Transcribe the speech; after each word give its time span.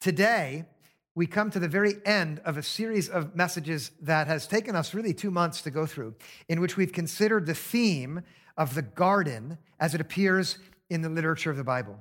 Today, 0.00 0.64
we 1.14 1.26
come 1.26 1.50
to 1.50 1.58
the 1.58 1.68
very 1.68 1.94
end 2.06 2.40
of 2.44 2.56
a 2.56 2.62
series 2.62 3.08
of 3.08 3.36
messages 3.36 3.90
that 4.00 4.26
has 4.28 4.46
taken 4.46 4.74
us 4.74 4.94
really 4.94 5.12
two 5.12 5.30
months 5.30 5.60
to 5.62 5.70
go 5.70 5.84
through, 5.84 6.14
in 6.48 6.60
which 6.60 6.76
we've 6.76 6.92
considered 6.92 7.44
the 7.44 7.54
theme 7.54 8.22
of 8.56 8.74
the 8.74 8.82
garden 8.82 9.58
as 9.78 9.94
it 9.94 10.00
appears 10.00 10.58
in 10.88 11.02
the 11.02 11.10
literature 11.10 11.50
of 11.50 11.56
the 11.56 11.64
Bible. 11.64 12.00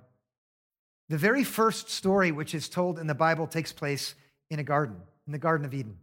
The 1.09 1.17
very 1.17 1.43
first 1.43 1.89
story 1.89 2.31
which 2.31 2.55
is 2.55 2.69
told 2.69 2.99
in 2.99 3.07
the 3.07 3.15
Bible 3.15 3.47
takes 3.47 3.73
place 3.73 4.15
in 4.49 4.59
a 4.59 4.63
garden, 4.63 4.95
in 5.27 5.33
the 5.33 5.39
Garden 5.39 5.65
of 5.65 5.73
Eden. 5.73 5.97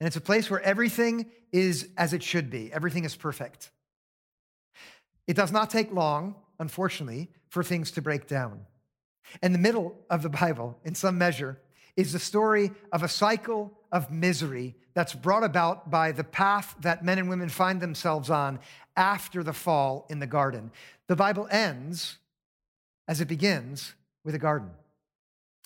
And 0.00 0.06
it's 0.06 0.16
a 0.16 0.20
place 0.20 0.50
where 0.50 0.60
everything 0.62 1.30
is 1.52 1.88
as 1.96 2.12
it 2.12 2.22
should 2.22 2.50
be, 2.50 2.70
everything 2.72 3.04
is 3.04 3.16
perfect. 3.16 3.70
It 5.26 5.36
does 5.36 5.52
not 5.52 5.70
take 5.70 5.92
long, 5.92 6.34
unfortunately, 6.58 7.30
for 7.48 7.62
things 7.62 7.90
to 7.92 8.02
break 8.02 8.26
down. 8.26 8.66
And 9.42 9.54
the 9.54 9.58
middle 9.58 9.96
of 10.10 10.22
the 10.22 10.28
Bible, 10.28 10.78
in 10.84 10.94
some 10.94 11.18
measure, 11.18 11.60
is 11.96 12.12
the 12.12 12.18
story 12.18 12.70
of 12.92 13.02
a 13.02 13.08
cycle 13.08 13.72
of 13.90 14.10
misery 14.10 14.76
that's 14.94 15.14
brought 15.14 15.44
about 15.44 15.90
by 15.90 16.12
the 16.12 16.24
path 16.24 16.74
that 16.80 17.04
men 17.04 17.18
and 17.18 17.28
women 17.28 17.48
find 17.48 17.80
themselves 17.80 18.30
on 18.30 18.58
after 18.96 19.42
the 19.42 19.52
fall 19.52 20.06
in 20.10 20.18
the 20.18 20.26
garden. 20.26 20.70
The 21.06 21.16
Bible 21.16 21.48
ends 21.50 22.18
as 23.06 23.20
it 23.20 23.28
begins 23.28 23.94
with 24.24 24.34
a 24.34 24.38
garden. 24.38 24.70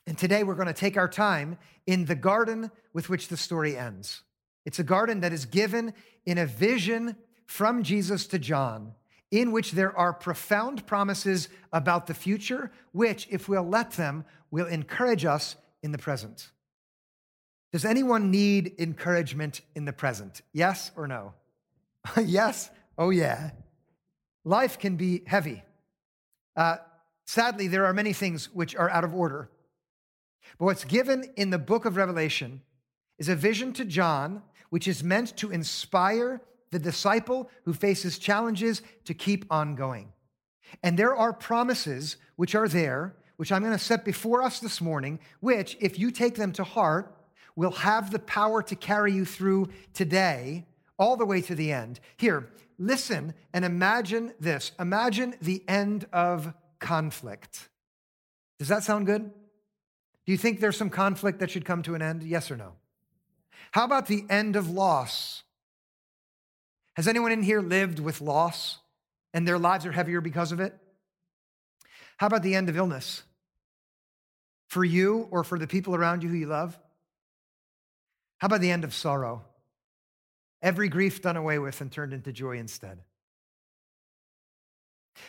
And 0.06 0.18
today 0.18 0.42
we're 0.42 0.54
going 0.54 0.66
to 0.66 0.72
take 0.72 0.96
our 0.96 1.08
time 1.08 1.58
in 1.86 2.04
the 2.04 2.14
garden 2.14 2.70
with 2.92 3.08
which 3.08 3.28
the 3.28 3.36
story 3.36 3.76
ends. 3.76 4.22
It's 4.64 4.78
a 4.78 4.84
garden 4.84 5.20
that 5.20 5.32
is 5.32 5.44
given 5.44 5.94
in 6.24 6.38
a 6.38 6.46
vision 6.46 7.16
from 7.46 7.82
Jesus 7.82 8.26
to 8.28 8.38
John, 8.38 8.94
in 9.32 9.50
which 9.50 9.72
there 9.72 9.96
are 9.98 10.12
profound 10.12 10.86
promises 10.86 11.48
about 11.72 12.06
the 12.06 12.14
future, 12.14 12.70
which, 12.92 13.26
if 13.30 13.48
we'll 13.48 13.66
let 13.66 13.92
them, 13.92 14.24
will 14.50 14.66
encourage 14.66 15.24
us 15.24 15.56
in 15.82 15.90
the 15.90 15.98
present. 15.98 16.50
Does 17.72 17.86
anyone 17.86 18.30
need 18.30 18.74
encouragement 18.78 19.62
in 19.74 19.86
the 19.86 19.92
present? 19.92 20.42
Yes 20.52 20.92
or 20.94 21.08
no? 21.08 21.32
yes? 22.22 22.70
Oh, 22.98 23.08
yeah. 23.08 23.52
Life 24.44 24.78
can 24.78 24.96
be 24.96 25.22
heavy. 25.26 25.62
Uh, 26.54 26.76
sadly, 27.26 27.68
there 27.68 27.86
are 27.86 27.94
many 27.94 28.12
things 28.12 28.52
which 28.52 28.76
are 28.76 28.90
out 28.90 29.04
of 29.04 29.14
order. 29.14 29.50
But 30.58 30.66
what's 30.66 30.84
given 30.84 31.24
in 31.36 31.48
the 31.48 31.58
book 31.58 31.86
of 31.86 31.96
Revelation 31.96 32.60
is 33.18 33.30
a 33.30 33.34
vision 33.34 33.72
to 33.74 33.86
John, 33.86 34.42
which 34.68 34.86
is 34.86 35.02
meant 35.02 35.34
to 35.38 35.50
inspire 35.50 36.42
the 36.72 36.80
disciple 36.80 37.48
who 37.64 37.72
faces 37.72 38.18
challenges 38.18 38.82
to 39.04 39.14
keep 39.14 39.44
on 39.50 39.76
going. 39.76 40.12
And 40.82 40.98
there 40.98 41.14
are 41.14 41.32
promises 41.32 42.16
which 42.34 42.56
are 42.56 42.66
there 42.66 43.14
which 43.42 43.50
I'm 43.50 43.62
going 43.62 43.76
to 43.76 43.78
set 43.84 44.04
before 44.04 44.42
us 44.42 44.60
this 44.60 44.80
morning, 44.80 45.18
which, 45.40 45.76
if 45.80 45.98
you 45.98 46.12
take 46.12 46.36
them 46.36 46.52
to 46.52 46.62
heart, 46.62 47.16
will 47.56 47.72
have 47.72 48.12
the 48.12 48.20
power 48.20 48.62
to 48.62 48.76
carry 48.76 49.12
you 49.12 49.24
through 49.24 49.68
today 49.94 50.64
all 50.96 51.16
the 51.16 51.26
way 51.26 51.40
to 51.40 51.56
the 51.56 51.72
end. 51.72 51.98
Here, 52.16 52.50
listen 52.78 53.34
and 53.52 53.64
imagine 53.64 54.32
this. 54.38 54.70
Imagine 54.78 55.34
the 55.42 55.64
end 55.66 56.06
of 56.12 56.54
conflict. 56.78 57.68
Does 58.60 58.68
that 58.68 58.84
sound 58.84 59.06
good? 59.06 59.24
Do 59.24 60.30
you 60.30 60.38
think 60.38 60.60
there's 60.60 60.76
some 60.76 60.90
conflict 60.90 61.40
that 61.40 61.50
should 61.50 61.64
come 61.64 61.82
to 61.82 61.96
an 61.96 62.02
end? 62.02 62.22
Yes 62.22 62.48
or 62.48 62.56
no? 62.56 62.74
How 63.72 63.84
about 63.84 64.06
the 64.06 64.24
end 64.30 64.54
of 64.54 64.70
loss? 64.70 65.42
Has 66.94 67.08
anyone 67.08 67.32
in 67.32 67.42
here 67.42 67.60
lived 67.60 67.98
with 67.98 68.20
loss 68.20 68.78
and 69.32 69.46
their 69.46 69.58
lives 69.58 69.86
are 69.86 69.92
heavier 69.92 70.20
because 70.20 70.52
of 70.52 70.60
it? 70.60 70.76
How 72.18 72.26
about 72.26 72.42
the 72.42 72.54
end 72.54 72.68
of 72.68 72.76
illness? 72.76 73.22
for 74.72 74.86
you 74.86 75.28
or 75.30 75.44
for 75.44 75.58
the 75.58 75.66
people 75.66 75.94
around 75.94 76.22
you 76.22 76.30
who 76.30 76.34
you 76.34 76.46
love? 76.46 76.78
How 78.38 78.46
about 78.46 78.62
the 78.62 78.70
end 78.70 78.84
of 78.84 78.94
sorrow? 78.94 79.44
Every 80.62 80.88
grief 80.88 81.20
done 81.20 81.36
away 81.36 81.58
with 81.58 81.78
and 81.82 81.92
turned 81.92 82.14
into 82.14 82.32
joy 82.32 82.56
instead. 82.56 83.02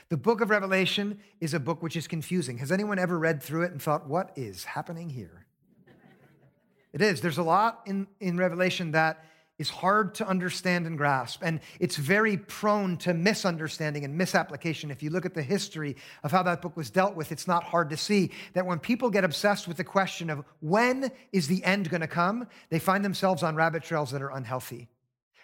The 0.08 0.16
book 0.16 0.40
of 0.40 0.50
Revelation 0.50 1.20
is 1.42 1.54
a 1.54 1.60
book 1.60 1.84
which 1.84 1.98
is 1.98 2.08
confusing. 2.08 2.60
Has 2.60 2.72
anyone 2.72 2.98
ever 2.98 3.20
read 3.20 3.44
through 3.44 3.64
it 3.64 3.74
and 3.74 3.82
thought, 3.82 4.08
what 4.08 4.32
is 4.38 4.64
happening 4.64 5.10
here? 5.10 5.46
it 6.94 7.02
is. 7.02 7.20
There's 7.20 7.38
a 7.38 7.44
lot 7.44 7.82
in, 7.86 8.08
in 8.22 8.38
Revelation 8.38 8.92
that 8.92 9.26
is 9.64 9.70
hard 9.70 10.14
to 10.16 10.28
understand 10.28 10.86
and 10.86 10.98
grasp, 10.98 11.42
and 11.42 11.62
it's 11.80 11.96
very 11.96 12.36
prone 12.36 12.98
to 12.98 13.14
misunderstanding 13.14 14.04
and 14.04 14.18
misapplication. 14.18 14.92
If 14.92 15.02
you 15.02 15.10
look 15.10 15.26
at 15.26 15.34
the 15.34 15.42
history 15.42 15.96
of 16.22 16.32
how 16.32 16.44
that 16.44 16.62
book 16.62 16.76
was 16.76 16.90
dealt 16.90 17.16
with, 17.16 17.32
it's 17.32 17.48
not 17.48 17.64
hard 17.64 17.90
to 17.92 17.96
see 17.98 18.32
that 18.56 18.66
when 18.66 18.78
people 18.78 19.10
get 19.10 19.24
obsessed 19.24 19.66
with 19.66 19.78
the 19.78 19.84
question 19.86 20.30
of 20.30 20.44
when 20.60 21.14
is 21.32 21.48
the 21.48 21.64
end 21.64 21.90
going 21.90 22.02
to 22.02 22.08
come, 22.08 22.46
they 22.70 22.78
find 22.78 23.06
themselves 23.06 23.42
on 23.42 23.56
rabbit 23.56 23.84
trails 23.84 24.12
that 24.12 24.22
are 24.22 24.32
unhealthy. 24.32 24.90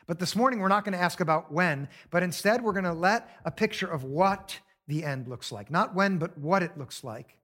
But 0.06 0.20
this 0.20 0.36
morning, 0.36 0.60
we're 0.60 0.68
not 0.68 0.84
going 0.84 0.98
to 0.98 1.02
ask 1.02 1.22
about 1.22 1.50
when, 1.50 1.88
but 2.12 2.22
instead, 2.22 2.62
we're 2.62 2.74
going 2.74 2.84
to 2.84 2.92
let 2.92 3.30
a 3.46 3.52
picture 3.52 3.88
of 3.88 4.04
what 4.04 4.60
the 4.90 5.06
end 5.06 5.30
looks 5.30 5.50
like. 5.50 5.72
Not 5.72 5.96
when, 5.96 6.18
but 6.18 6.38
what 6.38 6.62
it 6.62 6.78
looks 6.78 7.06
like. 7.06 7.38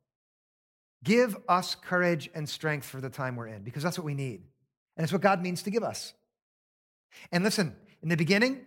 Give 1.05 1.37
us 1.47 1.73
courage 1.73 2.29
and 2.35 2.49
strength 2.49 2.85
for 2.85 2.99
the 2.99 3.09
time 3.09 3.37
we're 3.37 3.47
in, 3.47 3.63
because 3.63 3.81
that's 3.81 3.97
what 3.97 4.03
we 4.03 4.13
need. 4.13 4.41
And 4.97 5.05
it's 5.05 5.13
what 5.13 5.21
God 5.21 5.41
means 5.41 5.63
to 5.63 5.69
give 5.69 5.83
us. 5.83 6.13
And 7.31 7.43
listen, 7.43 7.75
in 8.01 8.09
the 8.09 8.17
beginning, 8.17 8.61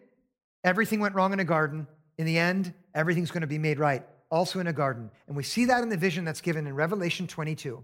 everything 0.64 1.00
went 1.00 1.14
wrong 1.14 1.32
in 1.32 1.40
a 1.40 1.44
garden. 1.44 1.86
In 2.16 2.26
the 2.26 2.38
end, 2.38 2.74
everything's 2.94 3.30
going 3.30 3.42
to 3.42 3.46
be 3.46 3.58
made 3.58 3.78
right, 3.78 4.04
also 4.30 4.58
in 4.60 4.66
a 4.66 4.72
garden. 4.72 5.10
And 5.26 5.36
we 5.36 5.42
see 5.42 5.64
that 5.66 5.82
in 5.82 5.88
the 5.88 5.96
vision 5.96 6.24
that's 6.24 6.40
given 6.40 6.66
in 6.66 6.74
Revelation 6.74 7.26
22. 7.26 7.82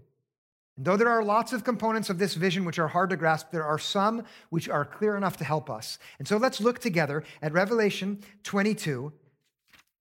And 0.77 0.85
though 0.85 0.97
there 0.97 1.09
are 1.09 1.23
lots 1.23 1.53
of 1.53 1.63
components 1.63 2.09
of 2.09 2.19
this 2.19 2.33
vision 2.33 2.65
which 2.65 2.79
are 2.79 2.87
hard 2.87 3.09
to 3.11 3.17
grasp, 3.17 3.51
there 3.51 3.63
are 3.63 3.79
some 3.79 4.23
which 4.49 4.67
are 4.67 4.83
clear 4.83 5.15
enough 5.15 5.37
to 5.37 5.45
help 5.45 5.69
us. 5.69 5.99
And 6.19 6.27
so 6.27 6.37
let's 6.37 6.59
look 6.59 6.79
together 6.79 7.23
at 7.41 7.53
Revelation 7.53 8.21
22. 8.43 9.13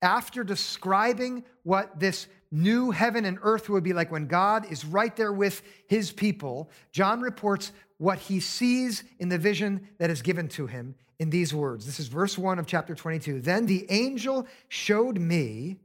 After 0.03 0.45
describing 0.45 1.45
what 1.63 1.99
this 1.99 2.27
new 2.55 2.93
heaven 2.93 3.25
and 3.25 3.39
earth 3.43 3.69
would 3.69 3.83
be 3.83 3.93
like 3.93 4.13
when 4.13 4.27
God 4.27 4.71
is 4.71 4.85
right 4.85 5.15
there 5.17 5.33
with 5.33 5.63
his 5.89 6.13
people, 6.13 6.71
John 6.93 7.21
reports 7.21 7.73
what 7.99 8.19
he 8.19 8.39
sees 8.41 9.03
in 9.19 9.29
the 9.29 9.39
vision 9.39 9.89
that 9.99 10.11
is 10.11 10.23
given 10.23 10.49
to 10.49 10.67
him 10.67 10.95
in 11.19 11.31
these 11.31 11.53
words. 11.53 11.85
This 11.85 12.01
is 12.01 12.09
verse 12.09 12.39
1 12.39 12.59
of 12.59 12.67
chapter 12.67 12.95
22. 12.95 13.41
Then 13.41 13.67
the 13.67 13.87
angel 13.91 14.47
showed 14.69 15.19
me 15.19 15.79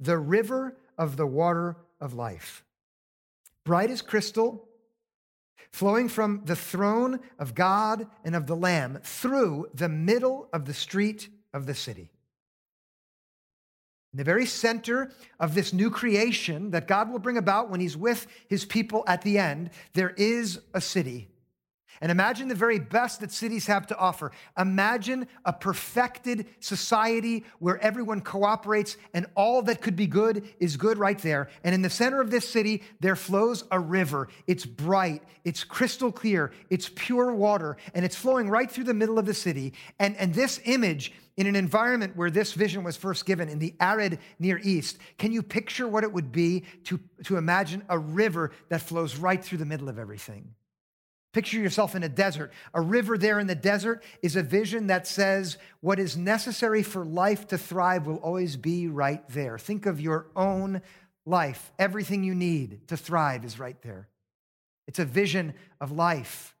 the 0.00 0.18
river 0.18 0.76
of 0.98 1.16
the 1.16 1.26
water 1.26 1.76
of 2.00 2.14
life, 2.14 2.64
bright 3.64 3.90
as 3.90 4.02
crystal, 4.02 4.68
flowing 5.70 6.08
from 6.08 6.42
the 6.44 6.56
throne 6.56 7.20
of 7.38 7.54
God 7.54 8.06
and 8.24 8.36
of 8.36 8.46
the 8.46 8.56
Lamb 8.56 8.98
through 9.02 9.68
the 9.74 9.88
middle 9.88 10.48
of 10.52 10.64
the 10.64 10.74
street 10.74 11.28
of 11.54 11.66
the 11.66 11.74
city. 11.74 12.11
In 14.12 14.18
the 14.18 14.24
very 14.24 14.44
center 14.44 15.10
of 15.40 15.54
this 15.54 15.72
new 15.72 15.90
creation 15.90 16.70
that 16.72 16.86
God 16.86 17.10
will 17.10 17.18
bring 17.18 17.38
about 17.38 17.70
when 17.70 17.80
He's 17.80 17.96
with 17.96 18.26
His 18.46 18.64
people 18.64 19.04
at 19.06 19.22
the 19.22 19.38
end, 19.38 19.70
there 19.94 20.10
is 20.10 20.60
a 20.74 20.80
city 20.80 21.28
and 22.02 22.10
imagine 22.10 22.48
the 22.48 22.54
very 22.56 22.80
best 22.80 23.20
that 23.20 23.30
cities 23.30 23.66
have 23.68 23.86
to 23.86 23.96
offer. 23.96 24.32
Imagine 24.58 25.28
a 25.44 25.52
perfected 25.52 26.46
society 26.58 27.44
where 27.60 27.78
everyone 27.78 28.20
cooperates 28.20 28.96
and 29.14 29.24
all 29.36 29.62
that 29.62 29.80
could 29.80 29.94
be 29.94 30.08
good 30.08 30.48
is 30.58 30.76
good 30.76 30.98
right 30.98 31.18
there. 31.20 31.48
And 31.62 31.76
in 31.76 31.80
the 31.80 31.88
center 31.88 32.20
of 32.20 32.32
this 32.32 32.46
city, 32.48 32.82
there 32.98 33.14
flows 33.14 33.62
a 33.70 33.78
river. 33.78 34.26
It's 34.48 34.66
bright, 34.66 35.22
it's 35.44 35.62
crystal 35.62 36.10
clear, 36.10 36.50
it's 36.70 36.90
pure 36.92 37.32
water, 37.32 37.76
and 37.94 38.04
it's 38.04 38.16
flowing 38.16 38.50
right 38.50 38.68
through 38.68 38.84
the 38.84 38.94
middle 38.94 39.16
of 39.16 39.24
the 39.24 39.32
city. 39.32 39.72
And, 40.00 40.16
and 40.16 40.34
this 40.34 40.60
image, 40.64 41.12
in 41.36 41.46
an 41.46 41.54
environment 41.54 42.16
where 42.16 42.32
this 42.32 42.52
vision 42.52 42.82
was 42.82 42.96
first 42.96 43.26
given 43.26 43.48
in 43.48 43.60
the 43.60 43.74
arid 43.78 44.18
Near 44.40 44.58
East, 44.58 44.98
can 45.18 45.30
you 45.30 45.40
picture 45.40 45.86
what 45.86 46.02
it 46.02 46.12
would 46.12 46.32
be 46.32 46.64
to, 46.84 46.98
to 47.24 47.36
imagine 47.36 47.84
a 47.88 47.96
river 47.96 48.50
that 48.70 48.80
flows 48.80 49.16
right 49.16 49.42
through 49.42 49.58
the 49.58 49.64
middle 49.64 49.88
of 49.88 50.00
everything? 50.00 50.52
Picture 51.32 51.58
yourself 51.58 51.94
in 51.94 52.02
a 52.02 52.08
desert. 52.08 52.52
A 52.74 52.80
river 52.80 53.16
there 53.16 53.38
in 53.38 53.46
the 53.46 53.54
desert 53.54 54.02
is 54.22 54.36
a 54.36 54.42
vision 54.42 54.88
that 54.88 55.06
says 55.06 55.56
what 55.80 55.98
is 55.98 56.16
necessary 56.16 56.82
for 56.82 57.04
life 57.04 57.46
to 57.48 57.58
thrive 57.58 58.06
will 58.06 58.16
always 58.16 58.56
be 58.56 58.86
right 58.86 59.26
there. 59.30 59.58
Think 59.58 59.86
of 59.86 60.00
your 60.00 60.26
own 60.36 60.82
life. 61.24 61.72
Everything 61.78 62.22
you 62.22 62.34
need 62.34 62.86
to 62.88 62.96
thrive 62.98 63.44
is 63.44 63.58
right 63.58 63.80
there. 63.82 64.08
It's 64.86 64.98
a 64.98 65.06
vision 65.06 65.54
of 65.80 65.90
life. 65.92 66.54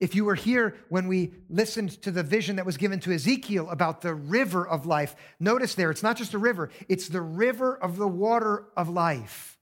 If 0.00 0.14
you 0.14 0.24
were 0.24 0.36
here 0.36 0.76
when 0.88 1.08
we 1.08 1.32
listened 1.48 2.02
to 2.02 2.10
the 2.10 2.22
vision 2.22 2.56
that 2.56 2.66
was 2.66 2.76
given 2.76 3.00
to 3.00 3.12
Ezekiel 3.12 3.68
about 3.68 4.00
the 4.00 4.14
river 4.14 4.66
of 4.66 4.86
life, 4.86 5.14
notice 5.38 5.74
there, 5.74 5.90
it's 5.90 6.02
not 6.04 6.16
just 6.16 6.34
a 6.34 6.38
river, 6.38 6.70
it's 6.88 7.08
the 7.08 7.20
river 7.20 7.76
of 7.76 7.96
the 7.96 8.08
water 8.08 8.64
of 8.76 8.88
life. 8.88 9.57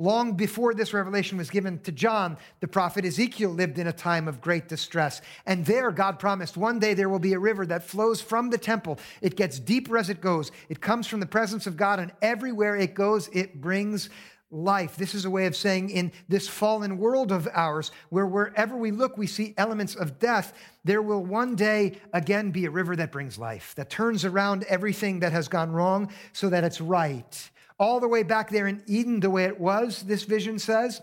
Long 0.00 0.32
before 0.32 0.72
this 0.72 0.94
revelation 0.94 1.36
was 1.36 1.50
given 1.50 1.78
to 1.80 1.92
John, 1.92 2.38
the 2.60 2.66
prophet 2.66 3.04
Ezekiel 3.04 3.50
lived 3.50 3.78
in 3.78 3.86
a 3.86 3.92
time 3.92 4.28
of 4.28 4.40
great 4.40 4.66
distress. 4.66 5.20
And 5.44 5.66
there, 5.66 5.90
God 5.90 6.18
promised 6.18 6.56
one 6.56 6.78
day 6.78 6.94
there 6.94 7.10
will 7.10 7.18
be 7.18 7.34
a 7.34 7.38
river 7.38 7.66
that 7.66 7.84
flows 7.84 8.22
from 8.22 8.48
the 8.48 8.56
temple. 8.56 8.98
It 9.20 9.36
gets 9.36 9.58
deeper 9.58 9.98
as 9.98 10.08
it 10.08 10.22
goes. 10.22 10.52
It 10.70 10.80
comes 10.80 11.06
from 11.06 11.20
the 11.20 11.26
presence 11.26 11.66
of 11.66 11.76
God, 11.76 11.98
and 11.98 12.12
everywhere 12.22 12.76
it 12.76 12.94
goes, 12.94 13.28
it 13.34 13.60
brings 13.60 14.08
life. 14.50 14.96
This 14.96 15.14
is 15.14 15.26
a 15.26 15.30
way 15.30 15.44
of 15.44 15.54
saying 15.54 15.90
in 15.90 16.12
this 16.30 16.48
fallen 16.48 16.96
world 16.96 17.30
of 17.30 17.46
ours, 17.52 17.90
where 18.08 18.26
wherever 18.26 18.78
we 18.78 18.92
look, 18.92 19.18
we 19.18 19.26
see 19.26 19.52
elements 19.58 19.94
of 19.94 20.18
death, 20.18 20.54
there 20.82 21.02
will 21.02 21.22
one 21.22 21.56
day 21.56 21.98
again 22.14 22.52
be 22.52 22.64
a 22.64 22.70
river 22.70 22.96
that 22.96 23.12
brings 23.12 23.36
life, 23.36 23.74
that 23.74 23.90
turns 23.90 24.24
around 24.24 24.64
everything 24.64 25.20
that 25.20 25.32
has 25.32 25.46
gone 25.46 25.70
wrong 25.70 26.10
so 26.32 26.48
that 26.48 26.64
it's 26.64 26.80
right. 26.80 27.50
All 27.80 27.98
the 27.98 28.06
way 28.06 28.22
back 28.22 28.50
there 28.50 28.68
in 28.68 28.82
Eden, 28.86 29.20
the 29.20 29.30
way 29.30 29.44
it 29.46 29.58
was, 29.58 30.02
this 30.02 30.24
vision 30.24 30.58
says, 30.58 31.00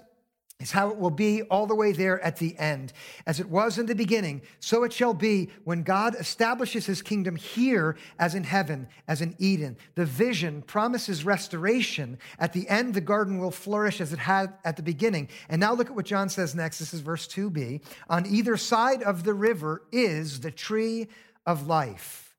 is 0.60 0.72
how 0.72 0.90
it 0.90 0.98
will 0.98 1.12
be 1.12 1.42
all 1.44 1.66
the 1.66 1.76
way 1.76 1.92
there 1.92 2.20
at 2.24 2.38
the 2.38 2.58
end. 2.58 2.94
As 3.26 3.40
it 3.40 3.50
was 3.50 3.80
in 3.80 3.88
the 3.88 3.96
beginning, 3.96 4.44
so 4.60 4.84
it 4.84 4.94
shall 4.94 5.14
be 5.14 5.50
when 5.64 5.82
God 5.82 6.16
establishes 6.16 6.86
his 6.86 7.02
kingdom 7.02 7.36
here 7.36 7.96
as 8.20 8.36
in 8.36 8.44
heaven, 8.44 8.88
as 9.08 9.22
in 9.22 9.36
Eden. 9.40 9.76
The 9.96 10.06
vision 10.06 10.62
promises 10.62 11.26
restoration. 11.26 12.20
At 12.40 12.54
the 12.54 12.70
end, 12.70 12.94
the 12.94 13.02
garden 13.02 13.40
will 13.40 13.52
flourish 13.52 14.00
as 14.00 14.14
it 14.14 14.20
had 14.20 14.54
at 14.64 14.78
the 14.78 14.84
beginning. 14.84 15.30
And 15.50 15.60
now 15.60 15.74
look 15.74 15.88
at 15.88 15.96
what 15.96 16.06
John 16.06 16.30
says 16.30 16.56
next. 16.56 16.78
This 16.80 16.94
is 16.94 17.02
verse 17.02 17.28
2b. 17.28 17.82
On 18.08 18.26
either 18.28 18.56
side 18.56 19.02
of 19.02 19.24
the 19.24 19.34
river 19.34 19.84
is 19.92 20.42
the 20.42 20.52
tree 20.52 21.08
of 21.46 21.68
life. 21.68 22.36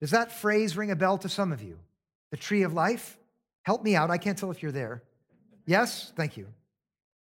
Does 0.00 0.10
that 0.10 0.32
phrase 0.32 0.76
ring 0.76 0.90
a 0.90 0.96
bell 0.96 1.18
to 1.18 1.28
some 1.28 1.52
of 1.52 1.62
you? 1.62 1.78
The 2.30 2.36
tree 2.36 2.62
of 2.62 2.72
life? 2.72 3.18
Help 3.62 3.82
me 3.82 3.96
out. 3.96 4.10
I 4.10 4.18
can't 4.18 4.38
tell 4.38 4.50
if 4.50 4.62
you're 4.62 4.72
there. 4.72 5.02
Yes? 5.66 6.12
Thank 6.16 6.36
you 6.36 6.46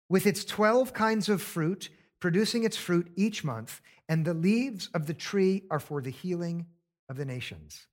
with 0.10 0.26
its 0.26 0.46
12 0.46 0.94
kinds 0.94 1.30
of 1.30 1.42
fruit, 1.42 1.90
producing 2.20 2.64
its 2.64 2.78
fruit 2.78 3.12
each 3.16 3.44
month, 3.44 3.82
and 4.10 4.26
the 4.26 4.34
leaves 4.34 4.90
of 4.94 5.06
the 5.06 5.14
tree 5.14 5.64
are 5.70 5.80
for 5.80 6.02
the 6.02 6.10
healing 6.10 6.66
of 7.10 7.18
the 7.18 7.26
nations. 7.26 7.88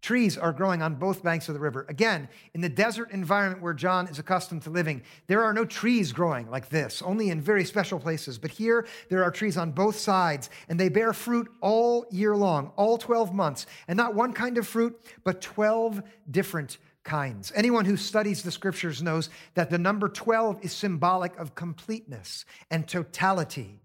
Trees 0.00 0.38
are 0.38 0.52
growing 0.52 0.80
on 0.82 0.94
both 0.94 1.22
banks 1.22 1.48
of 1.48 1.54
the 1.54 1.60
river. 1.60 1.84
Again, 1.88 2.28
in 2.54 2.60
the 2.60 2.68
desert 2.68 3.10
environment 3.10 3.62
where 3.62 3.74
John 3.74 4.08
is 4.08 4.18
accustomed 4.18 4.62
to 4.62 4.70
living, 4.70 5.02
there 5.26 5.42
are 5.42 5.52
no 5.52 5.64
trees 5.64 6.12
growing 6.12 6.50
like 6.50 6.70
this, 6.70 7.02
only 7.02 7.28
in 7.28 7.40
very 7.40 7.64
special 7.64 8.00
places. 8.00 8.38
But 8.38 8.50
here, 8.50 8.86
there 9.10 9.22
are 9.22 9.30
trees 9.30 9.56
on 9.56 9.72
both 9.72 9.96
sides, 9.96 10.48
and 10.68 10.80
they 10.80 10.88
bear 10.88 11.12
fruit 11.12 11.48
all 11.60 12.06
year 12.10 12.34
long, 12.34 12.72
all 12.76 12.96
12 12.96 13.34
months. 13.34 13.66
And 13.88 13.96
not 13.96 14.14
one 14.14 14.32
kind 14.32 14.56
of 14.56 14.66
fruit, 14.66 14.98
but 15.22 15.42
12 15.42 16.02
different 16.30 16.78
kinds. 17.04 17.52
Anyone 17.54 17.84
who 17.84 17.96
studies 17.96 18.42
the 18.42 18.50
scriptures 18.50 19.02
knows 19.02 19.30
that 19.54 19.70
the 19.70 19.78
number 19.78 20.08
12 20.08 20.64
is 20.64 20.72
symbolic 20.72 21.36
of 21.38 21.54
completeness 21.54 22.44
and 22.70 22.86
totality. 22.86 23.80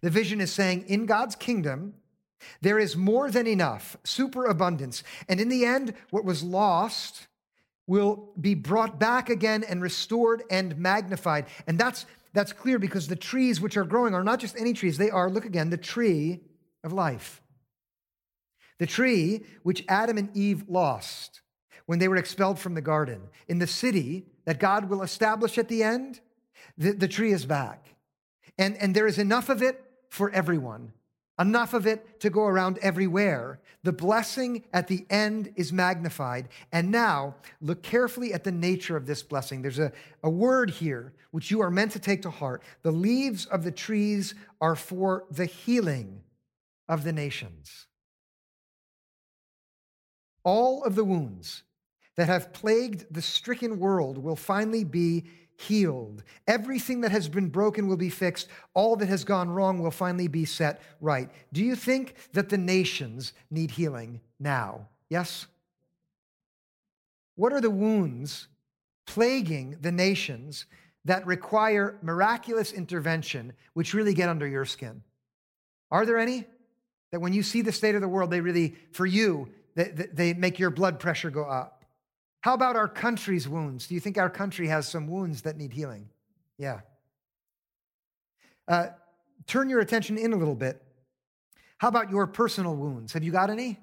The 0.00 0.10
vision 0.10 0.40
is 0.40 0.52
saying, 0.52 0.84
in 0.88 1.06
God's 1.06 1.36
kingdom, 1.36 1.94
there 2.60 2.78
is 2.78 2.96
more 2.96 3.30
than 3.30 3.46
enough, 3.46 3.96
superabundance. 4.04 5.02
And 5.28 5.40
in 5.40 5.48
the 5.48 5.64
end, 5.64 5.94
what 6.10 6.24
was 6.24 6.42
lost 6.42 7.26
will 7.86 8.30
be 8.40 8.54
brought 8.54 9.00
back 9.00 9.30
again 9.30 9.64
and 9.64 9.82
restored 9.82 10.42
and 10.50 10.76
magnified. 10.78 11.46
And 11.66 11.78
that's, 11.78 12.06
that's 12.34 12.52
clear 12.52 12.78
because 12.78 13.08
the 13.08 13.16
trees 13.16 13.60
which 13.60 13.76
are 13.76 13.84
growing 13.84 14.14
are 14.14 14.22
not 14.22 14.40
just 14.40 14.56
any 14.58 14.72
trees, 14.72 14.98
they 14.98 15.10
are, 15.10 15.30
look 15.30 15.46
again, 15.46 15.70
the 15.70 15.76
tree 15.76 16.40
of 16.84 16.92
life. 16.92 17.40
The 18.78 18.86
tree 18.86 19.44
which 19.62 19.84
Adam 19.88 20.18
and 20.18 20.36
Eve 20.36 20.64
lost 20.68 21.40
when 21.86 21.98
they 21.98 22.08
were 22.08 22.16
expelled 22.16 22.58
from 22.58 22.74
the 22.74 22.82
garden. 22.82 23.22
In 23.48 23.58
the 23.58 23.66
city 23.66 24.26
that 24.44 24.60
God 24.60 24.90
will 24.90 25.02
establish 25.02 25.56
at 25.56 25.68
the 25.68 25.82
end, 25.82 26.20
the, 26.76 26.92
the 26.92 27.08
tree 27.08 27.32
is 27.32 27.46
back. 27.46 27.86
And, 28.58 28.76
and 28.76 28.94
there 28.94 29.06
is 29.06 29.18
enough 29.18 29.48
of 29.48 29.62
it 29.62 29.82
for 30.10 30.30
everyone, 30.30 30.92
enough 31.38 31.74
of 31.74 31.86
it 31.86 32.20
to 32.20 32.30
go 32.30 32.46
around 32.46 32.78
everywhere. 32.78 33.60
The 33.84 33.92
blessing 33.92 34.64
at 34.72 34.88
the 34.88 35.06
end 35.08 35.52
is 35.56 35.72
magnified. 35.72 36.48
And 36.72 36.90
now, 36.90 37.36
look 37.60 37.82
carefully 37.82 38.32
at 38.32 38.44
the 38.44 38.52
nature 38.52 38.96
of 38.96 39.06
this 39.06 39.22
blessing. 39.22 39.62
There's 39.62 39.78
a, 39.78 39.92
a 40.22 40.30
word 40.30 40.70
here 40.70 41.12
which 41.30 41.50
you 41.50 41.60
are 41.60 41.70
meant 41.70 41.92
to 41.92 41.98
take 41.98 42.22
to 42.22 42.30
heart. 42.30 42.62
The 42.82 42.90
leaves 42.90 43.46
of 43.46 43.62
the 43.62 43.70
trees 43.70 44.34
are 44.60 44.76
for 44.76 45.24
the 45.30 45.46
healing 45.46 46.22
of 46.88 47.04
the 47.04 47.12
nations. 47.12 47.86
All 50.42 50.82
of 50.84 50.94
the 50.94 51.04
wounds 51.04 51.62
that 52.16 52.26
have 52.26 52.52
plagued 52.52 53.06
the 53.14 53.22
stricken 53.22 53.78
world 53.78 54.18
will 54.18 54.36
finally 54.36 54.82
be 54.82 55.24
healed. 55.58 56.22
Everything 56.46 57.00
that 57.00 57.10
has 57.10 57.28
been 57.28 57.48
broken 57.48 57.88
will 57.88 57.96
be 57.96 58.10
fixed. 58.10 58.48
All 58.74 58.94
that 58.96 59.08
has 59.08 59.24
gone 59.24 59.50
wrong 59.50 59.80
will 59.80 59.90
finally 59.90 60.28
be 60.28 60.44
set 60.44 60.80
right. 61.00 61.28
Do 61.52 61.64
you 61.64 61.74
think 61.74 62.14
that 62.32 62.48
the 62.48 62.56
nations 62.56 63.32
need 63.50 63.72
healing 63.72 64.20
now? 64.38 64.86
Yes? 65.10 65.46
What 67.34 67.52
are 67.52 67.60
the 67.60 67.70
wounds 67.70 68.46
plaguing 69.04 69.76
the 69.80 69.90
nations 69.90 70.66
that 71.04 71.26
require 71.26 71.98
miraculous 72.02 72.72
intervention, 72.72 73.52
which 73.74 73.94
really 73.94 74.14
get 74.14 74.28
under 74.28 74.46
your 74.46 74.64
skin? 74.64 75.02
Are 75.90 76.06
there 76.06 76.18
any? 76.18 76.44
That 77.10 77.20
when 77.20 77.32
you 77.32 77.42
see 77.42 77.62
the 77.62 77.72
state 77.72 77.96
of 77.96 78.00
the 78.00 78.08
world, 78.08 78.30
they 78.30 78.40
really, 78.40 78.76
for 78.92 79.06
you, 79.06 79.48
they, 79.74 80.06
they 80.12 80.34
make 80.34 80.60
your 80.60 80.70
blood 80.70 81.00
pressure 81.00 81.30
go 81.30 81.44
up. 81.44 81.77
How 82.40 82.54
about 82.54 82.76
our 82.76 82.88
country's 82.88 83.48
wounds? 83.48 83.88
Do 83.88 83.94
you 83.94 84.00
think 84.00 84.16
our 84.18 84.30
country 84.30 84.68
has 84.68 84.86
some 84.86 85.08
wounds 85.08 85.42
that 85.42 85.56
need 85.56 85.72
healing? 85.72 86.08
Yeah. 86.56 86.80
Uh, 88.66 88.88
turn 89.46 89.68
your 89.70 89.80
attention 89.80 90.18
in 90.18 90.32
a 90.32 90.36
little 90.36 90.54
bit. 90.54 90.82
How 91.78 91.88
about 91.88 92.10
your 92.10 92.26
personal 92.26 92.76
wounds? 92.76 93.12
Have 93.12 93.24
you 93.24 93.32
got 93.32 93.50
any? 93.50 93.78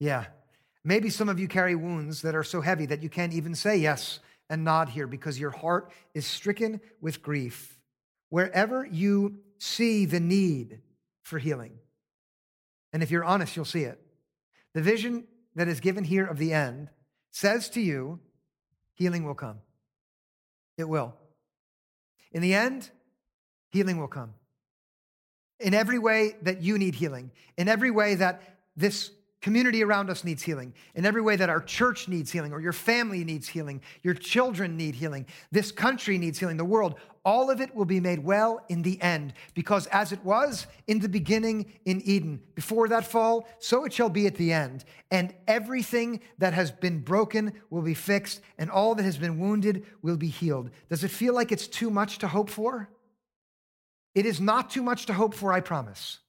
Yeah. 0.00 0.26
Maybe 0.84 1.10
some 1.10 1.28
of 1.28 1.38
you 1.38 1.48
carry 1.48 1.74
wounds 1.74 2.22
that 2.22 2.34
are 2.34 2.44
so 2.44 2.60
heavy 2.60 2.86
that 2.86 3.02
you 3.02 3.08
can't 3.08 3.32
even 3.32 3.54
say 3.54 3.76
yes 3.76 4.20
and 4.48 4.64
nod 4.64 4.88
here 4.88 5.06
because 5.06 5.38
your 5.38 5.50
heart 5.50 5.92
is 6.14 6.26
stricken 6.26 6.80
with 7.00 7.22
grief. 7.22 7.78
Wherever 8.30 8.86
you 8.86 9.38
see 9.58 10.04
the 10.04 10.20
need 10.20 10.80
for 11.22 11.38
healing, 11.38 11.78
and 12.92 13.02
if 13.02 13.10
you're 13.10 13.24
honest, 13.24 13.54
you'll 13.56 13.64
see 13.64 13.82
it. 13.82 14.00
The 14.74 14.82
vision 14.82 15.24
that 15.54 15.68
is 15.68 15.80
given 15.80 16.04
here 16.04 16.26
of 16.26 16.38
the 16.38 16.52
end 16.52 16.88
says 17.30 17.68
to 17.70 17.80
you, 17.80 18.20
healing 18.94 19.24
will 19.24 19.34
come. 19.34 19.58
It 20.76 20.88
will. 20.88 21.14
In 22.32 22.42
the 22.42 22.54
end, 22.54 22.90
healing 23.70 23.98
will 23.98 24.08
come. 24.08 24.34
In 25.60 25.74
every 25.74 25.98
way 25.98 26.36
that 26.42 26.62
you 26.62 26.78
need 26.78 26.94
healing, 26.94 27.30
in 27.56 27.68
every 27.68 27.90
way 27.90 28.14
that 28.14 28.42
this 28.76 29.10
community 29.40 29.84
around 29.84 30.10
us 30.10 30.24
needs 30.24 30.42
healing, 30.42 30.74
in 30.94 31.06
every 31.06 31.22
way 31.22 31.36
that 31.36 31.48
our 31.48 31.60
church 31.60 32.08
needs 32.08 32.30
healing, 32.30 32.52
or 32.52 32.60
your 32.60 32.72
family 32.72 33.24
needs 33.24 33.48
healing, 33.48 33.80
your 34.02 34.14
children 34.14 34.76
need 34.76 34.94
healing, 34.94 35.26
this 35.52 35.70
country 35.70 36.18
needs 36.18 36.38
healing, 36.38 36.56
the 36.56 36.64
world, 36.64 36.96
all 37.24 37.50
of 37.50 37.60
it 37.60 37.74
will 37.74 37.84
be 37.84 38.00
made 38.00 38.24
well 38.24 38.64
in 38.68 38.80
the 38.80 39.00
end. 39.02 39.34
Because 39.52 39.86
as 39.88 40.12
it 40.12 40.24
was 40.24 40.66
in 40.86 40.98
the 40.98 41.08
beginning 41.08 41.66
in 41.84 42.00
Eden, 42.06 42.40
before 42.54 42.88
that 42.88 43.04
fall, 43.04 43.46
so 43.58 43.84
it 43.84 43.92
shall 43.92 44.08
be 44.08 44.26
at 44.26 44.36
the 44.36 44.50
end. 44.50 44.84
And 45.10 45.34
everything 45.46 46.20
that 46.38 46.54
has 46.54 46.70
been 46.70 47.00
broken 47.00 47.52
will 47.68 47.82
be 47.82 47.92
fixed, 47.94 48.40
and 48.56 48.70
all 48.70 48.94
that 48.94 49.02
has 49.02 49.18
been 49.18 49.38
wounded 49.38 49.84
will 50.00 50.16
be 50.16 50.28
healed. 50.28 50.70
Does 50.88 51.04
it 51.04 51.10
feel 51.10 51.34
like 51.34 51.52
it's 51.52 51.66
too 51.66 51.90
much 51.90 52.18
to 52.18 52.28
hope 52.28 52.48
for? 52.48 52.88
It 54.14 54.24
is 54.24 54.40
not 54.40 54.70
too 54.70 54.82
much 54.82 55.06
to 55.06 55.12
hope 55.12 55.34
for, 55.34 55.52
I 55.52 55.60
promise. 55.60 56.20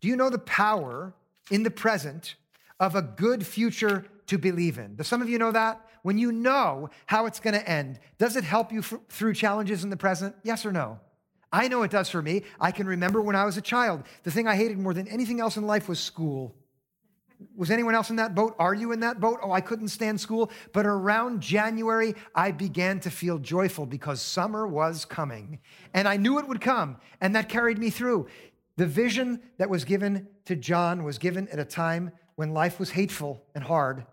Do 0.00 0.08
you 0.08 0.16
know 0.16 0.28
the 0.28 0.38
power? 0.38 1.14
In 1.50 1.62
the 1.62 1.70
present 1.70 2.36
of 2.80 2.94
a 2.94 3.02
good 3.02 3.46
future 3.46 4.04
to 4.26 4.38
believe 4.38 4.78
in. 4.78 4.96
Do 4.96 5.04
some 5.04 5.22
of 5.22 5.28
you 5.28 5.38
know 5.38 5.52
that? 5.52 5.80
When 6.02 6.18
you 6.18 6.30
know 6.30 6.90
how 7.06 7.26
it's 7.26 7.40
going 7.40 7.54
to 7.54 7.68
end, 7.68 7.98
does 8.18 8.36
it 8.36 8.44
help 8.44 8.72
you 8.72 8.80
f- 8.80 8.94
through 9.08 9.34
challenges 9.34 9.82
in 9.82 9.90
the 9.90 9.96
present? 9.96 10.36
Yes 10.42 10.64
or 10.64 10.72
no? 10.72 11.00
I 11.52 11.68
know 11.68 11.82
it 11.82 11.90
does 11.90 12.08
for 12.08 12.22
me. 12.22 12.42
I 12.60 12.70
can 12.70 12.86
remember 12.86 13.20
when 13.20 13.36
I 13.36 13.44
was 13.44 13.56
a 13.56 13.62
child, 13.62 14.02
the 14.24 14.30
thing 14.30 14.46
I 14.46 14.56
hated 14.56 14.78
more 14.78 14.94
than 14.94 15.08
anything 15.08 15.40
else 15.40 15.56
in 15.56 15.66
life 15.66 15.88
was 15.88 15.98
school. 15.98 16.54
Was 17.56 17.70
anyone 17.70 17.94
else 17.94 18.10
in 18.10 18.16
that 18.16 18.34
boat? 18.34 18.54
Are 18.58 18.74
you 18.74 18.92
in 18.92 19.00
that 19.00 19.20
boat? 19.20 19.40
Oh, 19.42 19.52
I 19.52 19.60
couldn't 19.60 19.88
stand 19.88 20.20
school. 20.20 20.50
But 20.72 20.86
around 20.86 21.40
January, 21.40 22.14
I 22.34 22.50
began 22.50 22.98
to 23.00 23.10
feel 23.10 23.38
joyful 23.38 23.84
because 23.84 24.22
summer 24.22 24.66
was 24.66 25.04
coming. 25.04 25.58
And 25.92 26.08
I 26.08 26.16
knew 26.16 26.38
it 26.38 26.48
would 26.48 26.60
come. 26.60 26.96
And 27.20 27.34
that 27.36 27.48
carried 27.48 27.78
me 27.78 27.90
through. 27.90 28.26
The 28.76 28.86
vision 28.86 29.40
that 29.58 29.70
was 29.70 29.84
given 29.84 30.28
to 30.44 30.56
John 30.56 31.02
was 31.02 31.18
given 31.18 31.48
at 31.48 31.58
a 31.58 31.64
time 31.64 32.12
when 32.34 32.52
life 32.52 32.78
was 32.78 32.90
hateful 32.90 33.42
and 33.54 33.64
hard. 33.64 34.04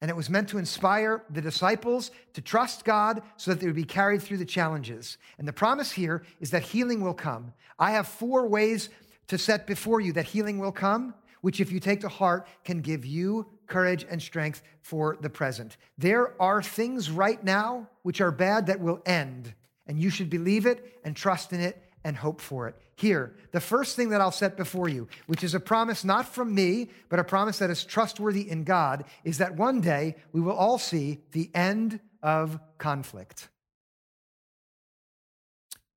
And 0.00 0.10
it 0.10 0.16
was 0.16 0.30
meant 0.30 0.48
to 0.50 0.58
inspire 0.58 1.24
the 1.30 1.40
disciples 1.40 2.10
to 2.34 2.40
trust 2.40 2.84
God 2.84 3.22
so 3.36 3.50
that 3.50 3.60
they 3.60 3.66
would 3.66 3.74
be 3.74 3.84
carried 3.84 4.22
through 4.22 4.36
the 4.36 4.44
challenges. 4.44 5.18
And 5.38 5.48
the 5.48 5.52
promise 5.52 5.90
here 5.90 6.22
is 6.40 6.50
that 6.50 6.62
healing 6.62 7.00
will 7.00 7.14
come. 7.14 7.52
I 7.78 7.92
have 7.92 8.06
four 8.06 8.46
ways 8.46 8.90
to 9.28 9.38
set 9.38 9.66
before 9.66 10.00
you 10.00 10.12
that 10.12 10.26
healing 10.26 10.58
will 10.58 10.70
come, 10.70 11.14
which, 11.40 11.60
if 11.60 11.72
you 11.72 11.80
take 11.80 12.02
to 12.02 12.08
heart, 12.08 12.46
can 12.62 12.80
give 12.80 13.04
you 13.04 13.46
courage 13.66 14.06
and 14.08 14.22
strength 14.22 14.62
for 14.82 15.16
the 15.20 15.30
present. 15.30 15.76
There 15.98 16.40
are 16.40 16.62
things 16.62 17.10
right 17.10 17.42
now 17.42 17.88
which 18.02 18.20
are 18.20 18.30
bad 18.30 18.66
that 18.66 18.80
will 18.80 19.02
end, 19.04 19.54
and 19.86 19.98
you 19.98 20.10
should 20.10 20.30
believe 20.30 20.66
it 20.66 21.00
and 21.04 21.16
trust 21.16 21.52
in 21.52 21.60
it 21.60 21.82
and 22.06 22.16
hope 22.16 22.40
for 22.40 22.68
it. 22.68 22.76
Here, 22.94 23.34
the 23.50 23.60
first 23.60 23.96
thing 23.96 24.10
that 24.10 24.20
I'll 24.20 24.30
set 24.30 24.56
before 24.56 24.88
you, 24.88 25.08
which 25.26 25.42
is 25.42 25.54
a 25.54 25.60
promise 25.60 26.04
not 26.04 26.24
from 26.28 26.54
me, 26.54 26.88
but 27.08 27.18
a 27.18 27.24
promise 27.24 27.58
that 27.58 27.68
is 27.68 27.84
trustworthy 27.84 28.48
in 28.48 28.62
God, 28.62 29.04
is 29.24 29.38
that 29.38 29.56
one 29.56 29.80
day 29.80 30.14
we 30.30 30.40
will 30.40 30.52
all 30.52 30.78
see 30.78 31.18
the 31.32 31.50
end 31.52 31.98
of 32.22 32.60
conflict. 32.78 33.48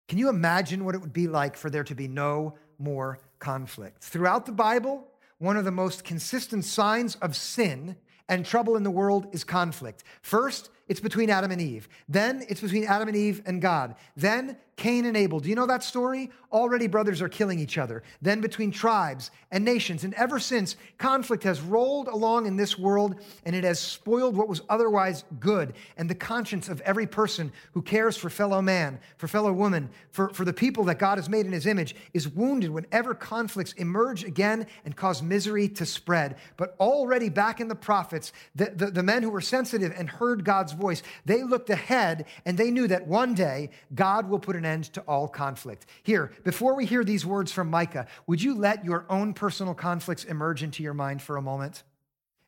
Can 0.07 0.17
you 0.17 0.29
imagine 0.29 0.83
what 0.83 0.95
it 0.95 1.01
would 1.01 1.13
be 1.13 1.27
like 1.27 1.55
for 1.55 1.69
there 1.69 1.83
to 1.83 1.93
be 1.93 2.07
no 2.07 2.55
more 2.79 3.19
conflict? 3.37 4.03
Throughout 4.03 4.47
the 4.47 4.51
Bible, 4.51 5.07
one 5.37 5.57
of 5.57 5.65
the 5.65 5.71
most 5.71 6.03
consistent 6.03 6.65
signs 6.65 7.17
of 7.17 7.35
sin 7.35 7.97
and 8.27 8.43
trouble 8.43 8.75
in 8.75 8.81
the 8.81 8.89
world 8.89 9.27
is 9.31 9.43
conflict. 9.43 10.03
First, 10.23 10.71
it's 10.89 10.99
between 10.99 11.29
Adam 11.29 11.51
and 11.51 11.61
Eve. 11.61 11.87
Then 12.09 12.43
it's 12.49 12.61
between 12.61 12.85
Adam 12.85 13.07
and 13.07 13.15
Eve 13.15 13.41
and 13.45 13.61
God. 13.61 13.95
Then 14.17 14.57
Cain 14.79 15.05
and 15.05 15.17
Abel. 15.17 15.41
Do 15.41 15.49
you 15.49 15.55
know 15.55 15.67
that 15.67 15.83
story? 15.83 16.31
Already 16.53 16.87
brothers 16.87 17.21
are 17.21 17.27
killing 17.27 17.59
each 17.59 17.77
other. 17.77 18.01
Then 18.21 18.39
between 18.39 18.71
tribes 18.71 19.29
and 19.51 19.65
nations. 19.65 20.05
And 20.05 20.13
ever 20.13 20.39
since, 20.39 20.77
conflict 20.97 21.43
has 21.43 21.59
rolled 21.59 22.07
along 22.07 22.45
in 22.45 22.55
this 22.55 22.79
world 22.79 23.19
and 23.43 23.55
it 23.55 23.65
has 23.65 23.77
spoiled 23.77 24.37
what 24.37 24.47
was 24.47 24.61
otherwise 24.69 25.25
good. 25.41 25.73
And 25.97 26.09
the 26.09 26.15
conscience 26.15 26.69
of 26.69 26.79
every 26.81 27.05
person 27.05 27.51
who 27.73 27.81
cares 27.81 28.15
for 28.15 28.29
fellow 28.29 28.61
man, 28.61 28.99
for 29.17 29.27
fellow 29.27 29.51
woman, 29.51 29.89
for, 30.11 30.29
for 30.29 30.45
the 30.45 30.53
people 30.53 30.85
that 30.85 30.97
God 30.97 31.17
has 31.17 31.27
made 31.27 31.45
in 31.45 31.51
his 31.51 31.67
image 31.67 31.93
is 32.13 32.29
wounded 32.29 32.71
whenever 32.71 33.13
conflicts 33.13 33.73
emerge 33.73 34.23
again 34.23 34.65
and 34.85 34.95
cause 34.95 35.21
misery 35.21 35.67
to 35.67 35.85
spread. 35.85 36.37
But 36.55 36.77
already 36.79 37.27
back 37.27 37.59
in 37.59 37.67
the 37.67 37.75
prophets, 37.75 38.31
the, 38.55 38.71
the, 38.73 38.91
the 38.91 39.03
men 39.03 39.23
who 39.23 39.29
were 39.29 39.41
sensitive 39.41 39.93
and 39.97 40.09
heard 40.09 40.45
God's 40.45 40.73
voice, 40.79 41.03
they 41.25 41.43
looked 41.43 41.69
ahead 41.69 42.25
and 42.45 42.57
they 42.57 42.71
knew 42.71 42.87
that 42.87 43.07
one 43.07 43.33
day 43.33 43.69
God 43.93 44.29
will 44.29 44.39
put 44.39 44.55
an 44.55 44.65
end 44.65 44.85
to 44.93 45.01
all 45.01 45.27
conflict. 45.27 45.85
Here, 46.03 46.31
before 46.43 46.75
we 46.75 46.85
hear 46.85 47.03
these 47.03 47.25
words 47.25 47.51
from 47.51 47.69
Micah, 47.69 48.07
would 48.25 48.41
you 48.41 48.55
let 48.55 48.85
your 48.85 49.05
own 49.09 49.33
personal 49.33 49.73
conflicts 49.73 50.23
emerge 50.23 50.63
into 50.63 50.81
your 50.81 50.93
mind 50.93 51.21
for 51.21 51.37
a 51.37 51.41
moment? 51.41 51.83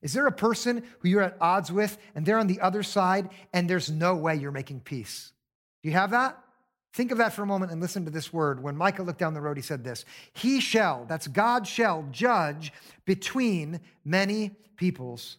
Is 0.01 0.13
there 0.13 0.27
a 0.27 0.31
person 0.31 0.83
who 0.99 1.09
you're 1.09 1.21
at 1.21 1.37
odds 1.39 1.71
with 1.71 1.97
and 2.15 2.25
they're 2.25 2.39
on 2.39 2.47
the 2.47 2.61
other 2.61 2.83
side 2.83 3.29
and 3.53 3.69
there's 3.69 3.91
no 3.91 4.15
way 4.15 4.35
you're 4.35 4.51
making 4.51 4.79
peace? 4.79 5.31
Do 5.83 5.89
you 5.89 5.93
have 5.93 6.11
that? 6.11 6.41
Think 6.93 7.11
of 7.11 7.19
that 7.19 7.33
for 7.33 7.43
a 7.43 7.47
moment 7.47 7.71
and 7.71 7.79
listen 7.79 8.03
to 8.05 8.11
this 8.11 8.33
word. 8.33 8.61
When 8.61 8.75
Micah 8.75 9.03
looked 9.03 9.19
down 9.19 9.33
the 9.33 9.41
road, 9.41 9.57
he 9.57 9.63
said 9.63 9.83
this 9.83 10.05
He 10.33 10.59
shall, 10.59 11.05
that's 11.05 11.27
God 11.27 11.67
shall, 11.67 12.05
judge 12.11 12.73
between 13.05 13.79
many 14.03 14.51
peoples 14.75 15.37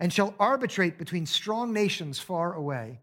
and 0.00 0.12
shall 0.12 0.34
arbitrate 0.38 0.98
between 0.98 1.26
strong 1.26 1.72
nations 1.72 2.18
far 2.18 2.54
away. 2.54 3.00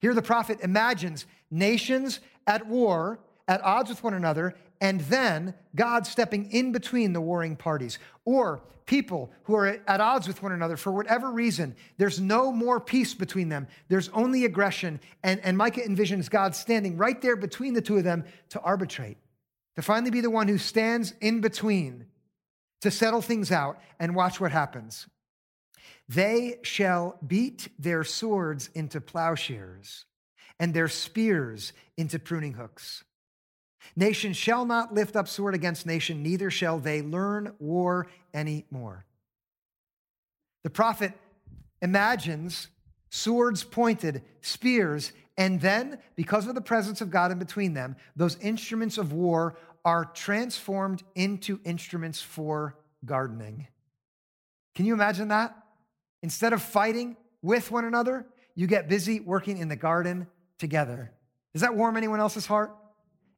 Here, 0.00 0.14
the 0.14 0.22
prophet 0.22 0.60
imagines 0.62 1.26
nations 1.50 2.20
at 2.46 2.66
war, 2.66 3.20
at 3.48 3.62
odds 3.62 3.88
with 3.88 4.02
one 4.02 4.14
another, 4.14 4.54
and 4.80 5.00
then 5.02 5.54
God 5.74 6.06
stepping 6.06 6.50
in 6.52 6.72
between 6.72 7.12
the 7.12 7.20
warring 7.20 7.56
parties. 7.56 7.98
Or 8.24 8.62
people 8.86 9.32
who 9.44 9.54
are 9.54 9.78
at 9.86 10.00
odds 10.00 10.28
with 10.28 10.42
one 10.42 10.52
another 10.52 10.76
for 10.76 10.92
whatever 10.92 11.30
reason. 11.30 11.74
There's 11.96 12.20
no 12.20 12.52
more 12.52 12.80
peace 12.80 13.14
between 13.14 13.48
them, 13.48 13.66
there's 13.88 14.08
only 14.10 14.44
aggression. 14.44 15.00
And, 15.22 15.40
and 15.40 15.56
Micah 15.56 15.80
envisions 15.80 16.28
God 16.28 16.54
standing 16.54 16.96
right 16.96 17.20
there 17.20 17.36
between 17.36 17.74
the 17.74 17.80
two 17.80 17.96
of 17.96 18.04
them 18.04 18.24
to 18.50 18.60
arbitrate, 18.60 19.16
to 19.76 19.82
finally 19.82 20.10
be 20.10 20.20
the 20.20 20.30
one 20.30 20.48
who 20.48 20.58
stands 20.58 21.14
in 21.20 21.40
between 21.40 22.06
to 22.82 22.90
settle 22.90 23.22
things 23.22 23.50
out 23.50 23.80
and 23.98 24.14
watch 24.14 24.40
what 24.40 24.52
happens. 24.52 25.06
They 26.08 26.58
shall 26.62 27.18
beat 27.26 27.68
their 27.78 28.04
swords 28.04 28.70
into 28.74 29.00
plowshares 29.00 30.04
and 30.60 30.72
their 30.72 30.88
spears 30.88 31.72
into 31.96 32.18
pruning 32.18 32.54
hooks. 32.54 33.04
Nation 33.96 34.32
shall 34.32 34.64
not 34.64 34.94
lift 34.94 35.16
up 35.16 35.28
sword 35.28 35.54
against 35.54 35.86
nation, 35.86 36.22
neither 36.22 36.50
shall 36.50 36.78
they 36.78 37.02
learn 37.02 37.54
war 37.58 38.06
anymore. 38.32 39.04
The 40.62 40.70
prophet 40.70 41.12
imagines 41.82 42.68
swords 43.10 43.62
pointed, 43.62 44.22
spears, 44.40 45.12
and 45.36 45.60
then, 45.60 45.98
because 46.16 46.46
of 46.46 46.54
the 46.54 46.60
presence 46.60 47.00
of 47.00 47.10
God 47.10 47.30
in 47.32 47.38
between 47.38 47.74
them, 47.74 47.96
those 48.16 48.38
instruments 48.40 48.98
of 48.98 49.12
war 49.12 49.56
are 49.84 50.06
transformed 50.06 51.02
into 51.14 51.60
instruments 51.64 52.20
for 52.22 52.76
gardening. 53.04 53.66
Can 54.74 54.86
you 54.86 54.94
imagine 54.94 55.28
that? 55.28 55.54
Instead 56.24 56.54
of 56.54 56.62
fighting 56.62 57.18
with 57.42 57.70
one 57.70 57.84
another, 57.84 58.24
you 58.54 58.66
get 58.66 58.88
busy 58.88 59.20
working 59.20 59.58
in 59.58 59.68
the 59.68 59.76
garden 59.76 60.26
together. 60.58 61.12
Does 61.52 61.60
that 61.60 61.76
warm 61.76 61.98
anyone 61.98 62.18
else's 62.18 62.46
heart? 62.46 62.74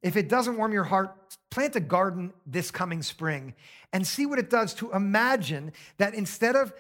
If 0.05 0.17
it 0.17 0.29
doesn't 0.29 0.57
warm 0.57 0.73
your 0.73 0.85
heart, 0.85 1.13
plant 1.51 1.75
a 1.75 1.81
garden 1.81 2.33
this 2.47 2.71
coming 2.71 3.03
spring 3.03 3.55
and 3.93 4.07
see 4.07 4.25
what 4.25 4.39
it 4.39 4.51
does 4.51 4.73
to 4.75 4.93
imagine 4.93 5.73
that 5.99 6.15
instead 6.15 6.55
of 6.55 6.73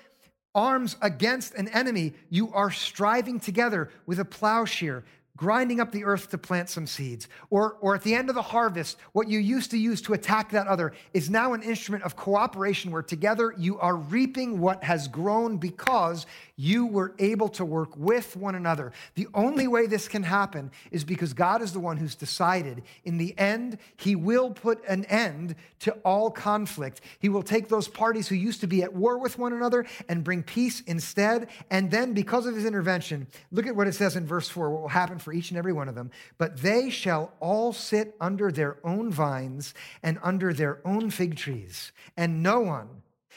arms 0.54 0.96
against 1.02 1.54
an 1.54 1.66
enemy, 1.70 2.12
you 2.30 2.52
are 2.52 2.70
striving 2.70 3.40
together 3.40 3.90
with 4.06 4.20
a 4.20 4.25
plowshare, 4.25 5.02
grinding 5.37 5.81
up 5.81 5.93
the 5.93 6.05
earth 6.05 6.31
to 6.31 6.38
plant 6.38 6.69
some 6.71 6.87
seeds. 6.87 7.28
Or, 7.50 7.76
or 7.81 7.95
at 7.95 8.02
the 8.02 8.14
end 8.14 8.28
of 8.28 8.35
the 8.35 8.43
harvest, 8.43 8.97
what 9.12 9.28
you 9.28 9.38
used 9.38 9.71
to 9.73 9.78
use 9.78 10.00
to 10.02 10.14
attack 10.14 10.50
that 10.50 10.66
other 10.66 10.93
is 11.12 11.28
now 11.31 11.52
an 11.52 11.62
instrument 11.62 12.05
of 12.05 12.16
cooperation 12.16 12.90
where 12.90 13.02
together 13.02 13.55
you 13.57 13.78
are 13.78 13.97
reaping 13.97 14.59
what 14.59 14.83
has 14.83 15.09
grown 15.09 15.59
because 15.59 16.26
you 16.56 16.86
were 16.86 17.14
able 17.18 17.48
to 17.50 17.64
work 17.64 17.96
with 17.96 18.34
one 18.34 18.54
another. 18.54 18.92
The 19.14 19.28
only 19.34 19.68
way 19.68 19.86
this 19.86 20.08
can 20.08 20.22
happen 20.22 20.70
is 20.90 21.04
because 21.04 21.34
God 21.34 21.60
is 21.60 21.72
the 21.72 21.80
one 21.80 21.98
who's 21.98 22.14
decided 22.14 22.82
in 23.04 23.18
the 23.18 23.38
end, 23.38 23.78
He 23.96 24.16
will 24.16 24.50
put 24.50 24.82
an 24.88 25.04
end 25.04 25.54
to 25.80 25.92
all 26.04 26.30
conflict. 26.30 27.02
He 27.18 27.28
will 27.28 27.42
take 27.42 27.68
those 27.68 27.88
parties 27.88 28.28
who 28.28 28.34
used 28.34 28.62
to 28.62 28.66
be 28.66 28.82
at 28.82 28.94
war 28.94 29.18
with 29.18 29.38
one 29.38 29.52
another 29.52 29.84
and 30.08 30.25
bring 30.25 30.42
peace 30.42 30.80
instead. 30.86 31.48
And 31.70 31.90
then, 31.90 32.14
because 32.14 32.46
of 32.46 32.54
His 32.54 32.64
intervention, 32.64 33.26
look 33.52 33.66
at 33.66 33.76
what 33.76 33.86
it 33.86 33.94
says 33.94 34.16
in 34.16 34.26
verse 34.26 34.48
4 34.48 34.70
what 34.70 34.80
will 34.80 34.88
happen 34.88 35.18
for 35.18 35.32
each 35.32 35.50
and 35.50 35.58
every 35.58 35.75
one 35.75 35.88
of 35.88 35.94
them. 35.94 36.10
But 36.38 36.56
they 36.58 36.88
shall 36.88 37.32
all 37.38 37.75
sit 37.75 38.16
under 38.20 38.50
their 38.50 38.78
own 38.82 39.10
vines 39.10 39.75
and 40.02 40.18
under 40.22 40.54
their 40.54 40.80
own 40.86 41.10
fig 41.10 41.36
trees, 41.36 41.92
and 42.16 42.42
no 42.42 42.60
one 42.60 42.88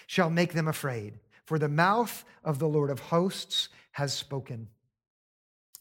shall 0.07 0.29
make 0.29 0.53
them 0.53 0.67
afraid 0.67 1.19
for 1.49 1.57
the 1.57 1.67
mouth 1.67 2.23
of 2.43 2.59
the 2.59 2.67
Lord 2.67 2.91
of 2.91 2.99
hosts 2.99 3.69
has 3.93 4.13
spoken. 4.13 4.67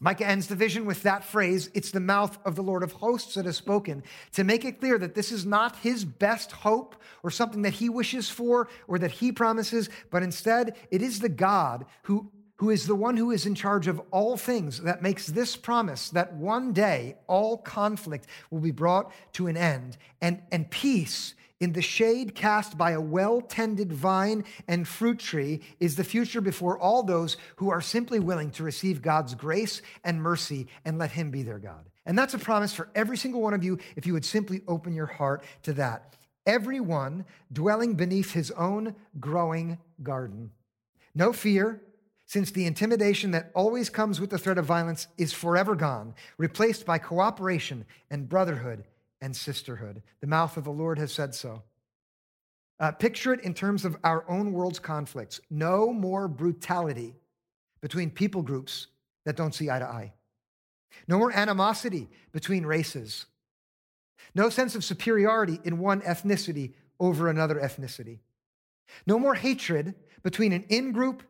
Micah 0.01 0.27
ends 0.27 0.47
the 0.47 0.57
vision 0.57 0.87
with 0.87 1.03
that 1.03 1.25
phrase, 1.25 1.69
it's 1.75 1.91
the 1.91 2.01
mouth 2.01 2.39
of 2.47 2.57
the 2.57 2.63
Lord 2.63 2.83
of 2.83 2.93
hosts 2.93 3.35
that 3.35 3.45
has 3.45 3.59
spoken, 3.59 4.03
to 4.33 4.45
make 4.45 4.65
it 4.65 4.81
clear 4.81 4.97
that 4.97 5.15
this 5.15 5.31
is 5.31 5.45
not 5.45 5.77
his 5.77 6.07
best 6.07 6.53
hope 6.53 6.97
or 7.23 7.31
something 7.31 7.61
that 7.63 7.75
he 7.75 7.91
wishes 7.91 8.31
for 8.31 8.69
or 8.87 8.99
that 8.99 9.11
he 9.11 9.31
promises, 9.31 9.91
but 10.11 10.23
instead 10.23 10.75
it 10.91 11.03
is 11.03 11.21
the 11.21 11.29
God 11.29 11.85
who, 12.05 12.31
who 12.57 12.71
is 12.71 12.87
the 12.87 12.95
one 12.95 13.19
who 13.19 13.31
is 13.31 13.45
in 13.45 13.55
charge 13.55 13.89
of 13.89 14.01
all 14.11 14.39
things 14.39 14.81
that 14.81 15.03
makes 15.03 15.27
this 15.27 15.55
promise 15.55 16.09
that 16.09 16.33
one 16.33 16.73
day 16.73 17.17
all 17.27 17.59
conflict 17.59 18.27
will 18.51 18.61
be 18.61 18.71
brought 18.71 19.13
to 19.35 19.49
an 19.49 19.59
end 19.59 19.99
and, 20.23 20.41
and 20.51 20.71
peace 20.71 21.35
in 21.61 21.73
the 21.73 21.83
shade 21.83 22.35
cast 22.35 22.79
by 22.79 22.93
a 22.93 23.01
well 23.01 23.41
tended 23.41 23.93
vine 23.93 24.45
and 24.67 24.87
fruit 24.87 25.19
tree 25.19 25.61
is 25.81 25.97
the 25.97 26.05
future 26.05 26.41
before 26.41 26.79
all 26.79 27.03
those 27.03 27.37
who 27.57 27.71
are 27.71 27.81
simply 27.81 28.21
willing 28.21 28.51
to 28.53 28.63
receive 28.63 29.03
God's 29.03 29.35
grace 29.35 29.83
and 30.05 30.23
mercy 30.23 30.69
and 30.85 30.99
let 30.99 31.13
Him 31.13 31.31
be 31.31 31.43
their 31.43 31.59
God. 31.59 31.89
And 32.07 32.17
that's 32.17 32.35
a 32.35 32.39
promise 32.39 32.73
for 32.73 32.89
every 32.95 33.17
single 33.17 33.43
one 33.43 33.55
of 33.55 33.65
you 33.65 33.79
if 33.97 34.07
you 34.07 34.13
would 34.13 34.25
simply 34.25 34.63
open 34.67 34.95
your 34.95 35.07
heart 35.07 35.45
to 35.65 35.73
that. 35.75 36.17
Everyone 36.47 37.27
dwelling 37.53 37.95
beneath 37.95 38.33
his 38.33 38.51
own 38.53 38.95
growing 39.21 39.77
garden. 40.03 40.51
No 41.15 41.35
fear, 41.35 41.83
since 42.25 42.51
the 42.51 42.65
intimidation 42.65 43.33
that 43.33 43.51
always 43.55 43.91
comes 43.91 44.21
with 44.21 44.31
the 44.31 44.39
threat 44.39 44.57
of 44.57 44.65
violence 44.65 45.09
is 45.19 45.35
forever 45.35 45.75
gone, 45.75 46.15
replaced 46.39 46.87
by 46.87 46.97
cooperation 46.97 47.85
and 48.11 48.29
brotherhood 48.29 48.85
and 49.21 49.35
sisterhood. 49.35 50.03
The 50.21 50.27
mouth 50.27 50.57
of 50.57 50.65
the 50.65 50.71
Lord 50.71 50.99
has 50.99 51.13
said 51.13 51.35
so. 51.35 51.63
Uh, 52.81 52.93
picture 52.93 53.35
it 53.35 53.41
in 53.41 53.55
terms 53.55 53.85
of 53.85 53.97
our 54.05 54.29
own 54.31 54.53
world's 54.53 54.79
conflicts. 54.79 55.41
No 55.51 55.93
more 55.93 56.29
brutality 56.29 57.17
between 57.81 58.11
people 58.11 58.43
groups 58.43 58.87
that 59.25 59.37
don't 59.37 59.55
see 59.55 59.69
eye 59.71 59.81
to 59.81 59.85
eye. 59.85 60.13
No 61.07 61.19
more 61.19 61.33
animosity 61.33 62.09
between 62.33 62.65
races. 62.65 63.27
No 64.35 64.49
sense 64.49 64.75
of 64.75 64.85
superiority 64.85 65.61
in 65.65 65.79
one 65.79 66.01
ethnicity 66.03 66.75
over 67.01 67.29
another 67.29 67.57
ethnicity. 67.57 68.21
No 69.07 69.19
more 69.19 69.35
hatred 69.35 69.95
between 70.23 70.53
an 70.53 70.65
in 70.69 70.93
group 70.93 71.23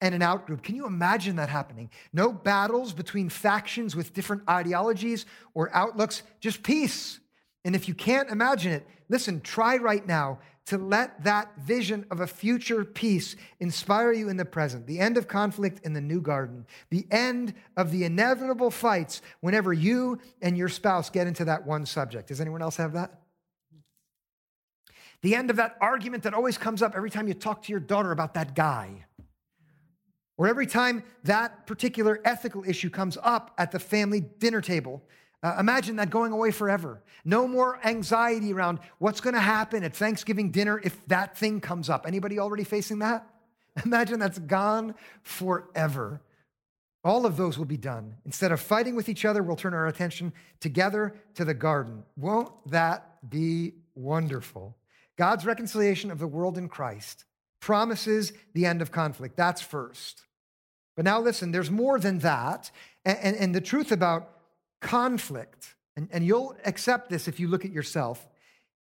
and 0.00 0.14
an 0.14 0.22
out 0.22 0.46
group. 0.46 0.62
Can 0.62 0.74
you 0.74 0.86
imagine 0.86 1.36
that 1.36 1.48
happening? 1.48 1.90
No 2.12 2.32
battles 2.32 2.92
between 2.92 3.28
factions 3.28 3.94
with 3.94 4.12
different 4.12 4.42
ideologies 4.48 5.26
or 5.54 5.74
outlooks, 5.74 6.22
just 6.40 6.62
peace 6.62 7.20
And 7.64 7.74
if 7.74 7.88
you 7.88 7.94
can't 7.94 8.30
imagine 8.30 8.72
it, 8.72 8.86
listen, 9.08 9.40
try 9.40 9.76
right 9.76 10.06
now 10.06 10.38
to 10.66 10.78
let 10.78 11.22
that 11.24 11.58
vision 11.58 12.06
of 12.10 12.20
a 12.20 12.26
future 12.26 12.84
peace 12.84 13.36
inspire 13.60 14.12
you 14.12 14.28
in 14.28 14.36
the 14.36 14.44
present, 14.44 14.86
the 14.86 14.98
end 14.98 15.16
of 15.16 15.28
conflict 15.28 15.80
in 15.84 15.92
the 15.92 16.00
new 16.00 16.20
garden, 16.20 16.66
the 16.90 17.06
end 17.10 17.54
of 17.76 17.90
the 17.90 18.04
inevitable 18.04 18.70
fights 18.70 19.20
whenever 19.40 19.72
you 19.72 20.18
and 20.40 20.56
your 20.56 20.68
spouse 20.68 21.10
get 21.10 21.26
into 21.26 21.44
that 21.44 21.66
one 21.66 21.84
subject. 21.84 22.28
Does 22.28 22.40
anyone 22.40 22.62
else 22.62 22.76
have 22.76 22.94
that? 22.94 23.20
The 25.20 25.34
end 25.34 25.50
of 25.50 25.56
that 25.56 25.76
argument 25.80 26.22
that 26.24 26.34
always 26.34 26.58
comes 26.58 26.82
up 26.82 26.94
every 26.94 27.10
time 27.10 27.28
you 27.28 27.34
talk 27.34 27.62
to 27.64 27.70
your 27.70 27.80
daughter 27.80 28.12
about 28.12 28.34
that 28.34 28.54
guy. 28.54 29.06
Or 30.36 30.48
every 30.48 30.66
time 30.66 31.02
that 31.24 31.66
particular 31.66 32.20
ethical 32.24 32.64
issue 32.66 32.90
comes 32.90 33.16
up 33.22 33.54
at 33.56 33.70
the 33.70 33.78
family 33.78 34.20
dinner 34.20 34.60
table 34.60 35.02
uh, 35.44 35.56
imagine 35.60 35.96
that 35.96 36.08
going 36.08 36.32
away 36.32 36.50
forever. 36.50 37.02
No 37.22 37.46
more 37.46 37.78
anxiety 37.84 38.50
around 38.54 38.78
what's 38.96 39.20
going 39.20 39.34
to 39.34 39.40
happen 39.40 39.84
at 39.84 39.94
Thanksgiving 39.94 40.50
dinner 40.50 40.80
if 40.82 41.06
that 41.08 41.36
thing 41.36 41.60
comes 41.60 41.90
up. 41.90 42.06
Anybody 42.06 42.38
already 42.38 42.64
facing 42.64 43.00
that? 43.00 43.26
Imagine 43.84 44.18
that's 44.18 44.38
gone 44.38 44.94
forever. 45.22 46.22
All 47.04 47.26
of 47.26 47.36
those 47.36 47.58
will 47.58 47.66
be 47.66 47.76
done. 47.76 48.14
Instead 48.24 48.52
of 48.52 48.60
fighting 48.60 48.96
with 48.96 49.10
each 49.10 49.26
other, 49.26 49.42
we'll 49.42 49.54
turn 49.54 49.74
our 49.74 49.86
attention 49.86 50.32
together 50.60 51.14
to 51.34 51.44
the 51.44 51.52
garden. 51.52 52.04
Won't 52.16 52.50
that 52.70 53.18
be 53.28 53.74
wonderful? 53.94 54.74
God's 55.18 55.44
reconciliation 55.44 56.10
of 56.10 56.18
the 56.18 56.26
world 56.26 56.56
in 56.56 56.70
Christ 56.70 57.26
promises 57.60 58.32
the 58.54 58.64
end 58.64 58.80
of 58.80 58.90
conflict. 58.90 59.36
That's 59.36 59.60
first. 59.60 60.22
But 60.96 61.04
now 61.04 61.20
listen, 61.20 61.52
there's 61.52 61.70
more 61.70 61.98
than 61.98 62.20
that. 62.20 62.70
And, 63.04 63.18
and, 63.18 63.36
and 63.36 63.54
the 63.54 63.60
truth 63.60 63.92
about 63.92 64.30
conflict, 64.84 65.74
and, 65.96 66.08
and 66.12 66.24
you'll 66.24 66.54
accept 66.66 67.08
this 67.08 67.26
if 67.26 67.40
you 67.40 67.48
look 67.48 67.64
at 67.64 67.72
yourself, 67.72 68.28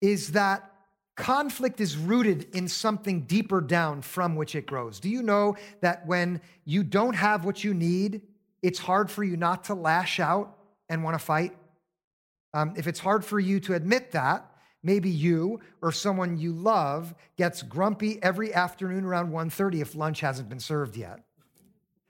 is 0.01 0.33
that 0.33 0.69
conflict 1.17 1.81
is 1.81 1.97
rooted 1.97 2.55
in 2.57 2.67
something 2.67 3.21
deeper 3.21 3.61
down 3.61 4.03
from 4.03 4.35
which 4.35 4.57
it 4.57 4.67
grows. 4.67 4.99
Do 4.99 5.09
you 5.09 5.23
know 5.23 5.57
that 5.81 6.05
when 6.05 6.41
you 6.65 6.83
don't 6.83 7.15
have 7.15 7.45
what 7.45 7.63
you 7.63 7.73
need, 7.73 8.23
it's 8.63 8.81
hard 8.81 9.11
for 9.13 9.23
you 9.23 9.37
not 9.37 9.65
to 9.65 9.75
lash 9.75 10.19
out 10.19 10.59
and 10.89 11.05
want 11.05 11.15
to 11.15 11.25
fight? 11.25 11.57
Um, 12.53 12.75
if 12.77 12.89
it's 12.89 12.99
hard 12.99 13.25
for 13.25 13.39
you 13.39 13.61
to 13.61 13.75
admit 13.75 14.11
that, 14.11 14.51
maybe 14.83 15.09
you 15.09 15.61
or 15.81 15.93
someone 15.93 16.37
you 16.37 16.53
love 16.53 17.15
gets 17.37 17.63
grumpy 17.63 18.21
every 18.25 18.53
afternoon 18.53 19.05
around 19.05 19.31
1.30 19.31 19.81
if 19.81 19.95
lunch 19.95 20.19
hasn't 20.19 20.49
been 20.49 20.61
served 20.61 20.97
yet 20.97 21.21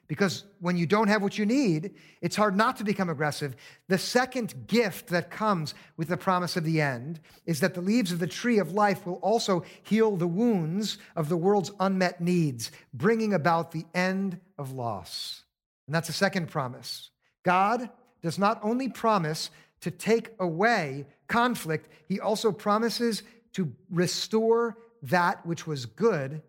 because 0.09 0.45
when 0.61 0.77
you 0.77 0.87
don't 0.87 1.09
have 1.09 1.23
what 1.23 1.39
you 1.39 1.47
need, 1.47 1.95
it's 2.21 2.37
hard 2.37 2.57
not 2.57 2.77
to 2.77 2.85
become 2.85 3.09
aggressive. 3.09 3.57
The 3.89 3.99
second 3.99 4.67
gift 4.67 5.09
that 5.09 5.31
comes 5.31 5.75
with 5.97 6.09
the 6.09 6.17
promise 6.17 6.57
of 6.57 6.65
the 6.65 6.81
end 6.81 7.21
is 7.47 7.61
that 7.61 7.75
the 7.75 7.81
leaves 7.81 8.13
of 8.13 8.19
the 8.19 8.27
tree 8.27 8.59
of 8.59 8.73
life 8.73 9.07
will 9.07 9.15
also 9.17 9.65
heal 9.83 10.17
the 10.17 10.27
wounds 10.27 10.99
of 11.17 11.29
the 11.29 11.37
world's 11.37 11.73
unmet 11.81 12.21
needs, 12.21 12.71
bringing 12.93 13.33
about 13.33 13.73
the 13.73 13.87
end 13.95 14.39
of 14.59 14.73
loss. 14.73 15.45
And 15.87 15.95
that's 15.95 16.09
the 16.09 16.13
second 16.13 16.49
promise. 16.49 17.11
God 17.43 17.89
does 18.23 18.39
not 18.39 18.61
only 18.63 18.89
promise 18.89 19.51
to 19.81 19.91
take 19.91 20.31
away 20.39 21.07
conflict, 21.27 21.89
he 22.09 22.21
also 22.21 22.53
promises 22.53 23.23
to 23.55 23.73
restore 23.91 24.77
that 25.03 25.45
which 25.45 25.67
was 25.67 25.87
good 25.87 26.43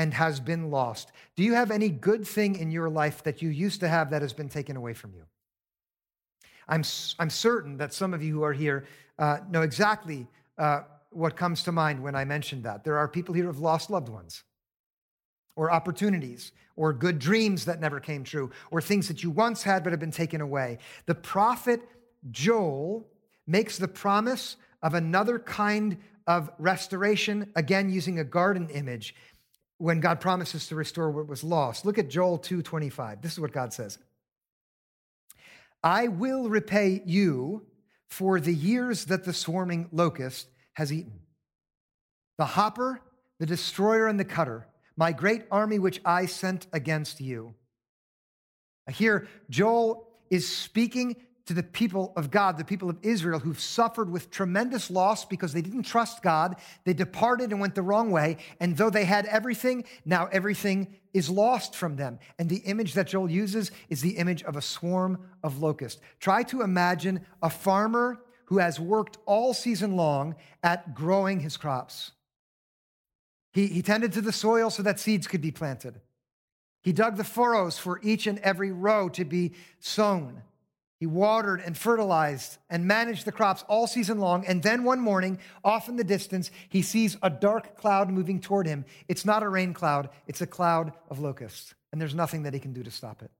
and 0.00 0.14
has 0.14 0.40
been 0.40 0.70
lost. 0.70 1.12
Do 1.36 1.42
you 1.42 1.52
have 1.52 1.70
any 1.70 1.90
good 1.90 2.26
thing 2.26 2.58
in 2.58 2.70
your 2.70 2.88
life 2.88 3.22
that 3.24 3.42
you 3.42 3.50
used 3.50 3.80
to 3.80 3.88
have 3.88 4.08
that 4.12 4.22
has 4.22 4.32
been 4.32 4.48
taken 4.48 4.74
away 4.74 4.94
from 4.94 5.12
you? 5.12 5.24
I'm, 6.66 6.82
I'm 7.18 7.28
certain 7.28 7.76
that 7.76 7.92
some 7.92 8.14
of 8.14 8.22
you 8.22 8.32
who 8.32 8.42
are 8.42 8.54
here 8.54 8.86
uh, 9.18 9.40
know 9.50 9.60
exactly 9.60 10.26
uh, 10.56 10.84
what 11.10 11.36
comes 11.36 11.64
to 11.64 11.72
mind 11.72 12.02
when 12.02 12.14
I 12.14 12.24
mention 12.24 12.62
that. 12.62 12.82
There 12.82 12.96
are 12.96 13.08
people 13.08 13.34
here 13.34 13.44
who 13.44 13.50
have 13.50 13.58
lost 13.58 13.90
loved 13.90 14.08
ones, 14.08 14.42
or 15.54 15.70
opportunities, 15.70 16.52
or 16.76 16.94
good 16.94 17.18
dreams 17.18 17.66
that 17.66 17.78
never 17.78 18.00
came 18.00 18.24
true, 18.24 18.50
or 18.70 18.80
things 18.80 19.06
that 19.08 19.22
you 19.22 19.28
once 19.28 19.62
had 19.62 19.84
but 19.84 19.92
have 19.92 20.00
been 20.00 20.10
taken 20.10 20.40
away. 20.40 20.78
The 21.04 21.14
prophet 21.14 21.82
Joel 22.30 23.06
makes 23.46 23.76
the 23.76 23.88
promise 23.88 24.56
of 24.82 24.94
another 24.94 25.38
kind 25.38 25.98
of 26.26 26.48
restoration, 26.58 27.50
again 27.56 27.90
using 27.90 28.18
a 28.18 28.24
garden 28.24 28.68
image 28.70 29.14
when 29.80 29.98
God 30.00 30.20
promises 30.20 30.68
to 30.68 30.74
restore 30.74 31.10
what 31.10 31.26
was 31.26 31.42
lost. 31.42 31.86
Look 31.86 31.96
at 31.96 32.10
Joel 32.10 32.38
2:25. 32.38 33.22
This 33.22 33.32
is 33.32 33.40
what 33.40 33.52
God 33.52 33.72
says. 33.72 33.98
I 35.82 36.08
will 36.08 36.50
repay 36.50 37.02
you 37.06 37.66
for 38.06 38.40
the 38.40 38.54
years 38.54 39.06
that 39.06 39.24
the 39.24 39.32
swarming 39.32 39.88
locust 39.90 40.48
has 40.74 40.92
eaten. 40.92 41.20
The 42.36 42.44
hopper, 42.44 43.00
the 43.38 43.46
destroyer, 43.46 44.06
and 44.06 44.20
the 44.20 44.24
cutter, 44.24 44.66
my 44.96 45.12
great 45.12 45.44
army 45.50 45.78
which 45.78 46.02
I 46.04 46.26
sent 46.26 46.66
against 46.74 47.18
you. 47.20 47.54
Here, 48.90 49.28
Joel 49.48 50.06
is 50.28 50.46
speaking 50.46 51.16
to 51.46 51.54
the 51.54 51.62
people 51.62 52.12
of 52.16 52.30
God, 52.30 52.58
the 52.58 52.64
people 52.64 52.90
of 52.90 52.98
Israel, 53.02 53.38
who've 53.38 53.58
suffered 53.58 54.10
with 54.10 54.30
tremendous 54.30 54.90
loss 54.90 55.24
because 55.24 55.52
they 55.52 55.62
didn't 55.62 55.82
trust 55.82 56.22
God. 56.22 56.56
They 56.84 56.92
departed 56.92 57.50
and 57.50 57.60
went 57.60 57.74
the 57.74 57.82
wrong 57.82 58.10
way. 58.10 58.36
And 58.60 58.76
though 58.76 58.90
they 58.90 59.04
had 59.04 59.26
everything, 59.26 59.84
now 60.04 60.28
everything 60.32 60.96
is 61.12 61.28
lost 61.28 61.74
from 61.74 61.96
them. 61.96 62.18
And 62.38 62.48
the 62.48 62.58
image 62.58 62.94
that 62.94 63.08
Joel 63.08 63.30
uses 63.30 63.72
is 63.88 64.00
the 64.00 64.16
image 64.16 64.42
of 64.44 64.56
a 64.56 64.62
swarm 64.62 65.18
of 65.42 65.60
locusts. 65.60 66.00
Try 66.20 66.42
to 66.44 66.62
imagine 66.62 67.26
a 67.42 67.50
farmer 67.50 68.20
who 68.46 68.58
has 68.58 68.80
worked 68.80 69.18
all 69.26 69.54
season 69.54 69.96
long 69.96 70.34
at 70.62 70.94
growing 70.94 71.40
his 71.40 71.56
crops. 71.56 72.12
He, 73.52 73.66
he 73.66 73.82
tended 73.82 74.12
to 74.12 74.20
the 74.20 74.32
soil 74.32 74.70
so 74.70 74.82
that 74.82 75.00
seeds 75.00 75.26
could 75.26 75.40
be 75.40 75.50
planted. 75.50 76.00
He 76.82 76.92
dug 76.92 77.16
the 77.16 77.24
furrows 77.24 77.78
for 77.78 78.00
each 78.02 78.26
and 78.26 78.38
every 78.40 78.72
row 78.72 79.08
to 79.10 79.24
be 79.24 79.52
sown. 79.80 80.42
He 81.00 81.06
watered 81.06 81.62
and 81.62 81.76
fertilized 81.76 82.58
and 82.68 82.84
managed 82.84 83.24
the 83.24 83.32
crops 83.32 83.64
all 83.68 83.86
season 83.86 84.18
long. 84.18 84.44
And 84.46 84.62
then 84.62 84.84
one 84.84 85.00
morning, 85.00 85.38
off 85.64 85.88
in 85.88 85.96
the 85.96 86.04
distance, 86.04 86.50
he 86.68 86.82
sees 86.82 87.16
a 87.22 87.30
dark 87.30 87.74
cloud 87.78 88.10
moving 88.10 88.38
toward 88.38 88.66
him. 88.66 88.84
It's 89.08 89.24
not 89.24 89.42
a 89.42 89.48
rain 89.48 89.72
cloud, 89.72 90.10
it's 90.26 90.42
a 90.42 90.46
cloud 90.46 90.92
of 91.08 91.18
locusts. 91.18 91.74
And 91.90 92.00
there's 92.00 92.14
nothing 92.14 92.42
that 92.42 92.52
he 92.52 92.60
can 92.60 92.74
do 92.74 92.82
to 92.82 92.90
stop 92.90 93.22
it. 93.22 93.30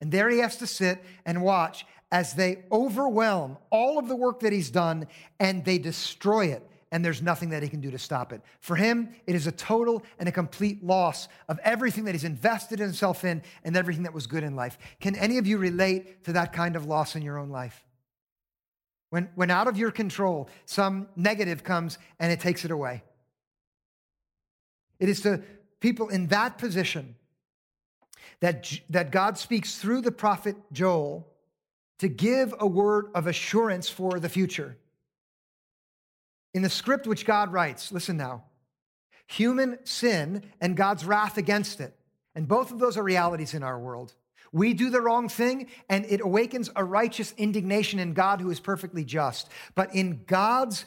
And 0.00 0.10
there 0.10 0.28
he 0.28 0.38
has 0.38 0.56
to 0.56 0.66
sit 0.66 1.02
and 1.24 1.42
watch 1.42 1.86
as 2.10 2.34
they 2.34 2.64
overwhelm 2.72 3.56
all 3.70 4.00
of 4.00 4.08
the 4.08 4.16
work 4.16 4.40
that 4.40 4.52
he's 4.52 4.70
done 4.70 5.06
and 5.38 5.64
they 5.64 5.78
destroy 5.78 6.46
it 6.46 6.68
and 6.96 7.04
there's 7.04 7.20
nothing 7.20 7.50
that 7.50 7.62
he 7.62 7.68
can 7.68 7.82
do 7.82 7.90
to 7.90 7.98
stop 7.98 8.32
it. 8.32 8.40
For 8.60 8.74
him, 8.74 9.10
it 9.26 9.34
is 9.34 9.46
a 9.46 9.52
total 9.52 10.02
and 10.18 10.30
a 10.30 10.32
complete 10.32 10.82
loss 10.82 11.28
of 11.46 11.60
everything 11.62 12.04
that 12.04 12.12
he's 12.12 12.24
invested 12.24 12.78
himself 12.78 13.22
in 13.22 13.42
and 13.64 13.76
everything 13.76 14.04
that 14.04 14.14
was 14.14 14.26
good 14.26 14.42
in 14.42 14.56
life. 14.56 14.78
Can 14.98 15.14
any 15.14 15.36
of 15.36 15.46
you 15.46 15.58
relate 15.58 16.24
to 16.24 16.32
that 16.32 16.54
kind 16.54 16.74
of 16.74 16.86
loss 16.86 17.14
in 17.14 17.20
your 17.20 17.36
own 17.36 17.50
life? 17.50 17.84
When, 19.10 19.28
when 19.34 19.50
out 19.50 19.68
of 19.68 19.76
your 19.76 19.90
control, 19.90 20.48
some 20.64 21.08
negative 21.16 21.62
comes 21.62 21.98
and 22.18 22.32
it 22.32 22.40
takes 22.40 22.64
it 22.64 22.70
away. 22.70 23.02
It 24.98 25.10
is 25.10 25.20
to 25.20 25.42
people 25.80 26.08
in 26.08 26.28
that 26.28 26.56
position 26.56 27.14
that, 28.40 28.72
that 28.88 29.10
God 29.10 29.36
speaks 29.36 29.76
through 29.76 30.00
the 30.00 30.12
prophet 30.12 30.56
Joel 30.72 31.28
to 31.98 32.08
give 32.08 32.54
a 32.58 32.66
word 32.66 33.08
of 33.14 33.26
assurance 33.26 33.86
for 33.86 34.18
the 34.18 34.30
future. 34.30 34.78
In 36.56 36.62
the 36.62 36.70
script 36.70 37.06
which 37.06 37.26
God 37.26 37.52
writes, 37.52 37.92
listen 37.92 38.16
now, 38.16 38.44
human 39.26 39.78
sin 39.84 40.42
and 40.58 40.74
God's 40.74 41.04
wrath 41.04 41.36
against 41.36 41.82
it. 41.82 41.94
And 42.34 42.48
both 42.48 42.72
of 42.72 42.78
those 42.78 42.96
are 42.96 43.02
realities 43.02 43.52
in 43.52 43.62
our 43.62 43.78
world. 43.78 44.14
We 44.52 44.72
do 44.72 44.88
the 44.88 45.02
wrong 45.02 45.28
thing, 45.28 45.66
and 45.90 46.06
it 46.06 46.22
awakens 46.22 46.70
a 46.74 46.82
righteous 46.82 47.34
indignation 47.36 47.98
in 47.98 48.14
God 48.14 48.40
who 48.40 48.48
is 48.48 48.58
perfectly 48.58 49.04
just. 49.04 49.50
But 49.74 49.94
in 49.94 50.22
God's 50.26 50.86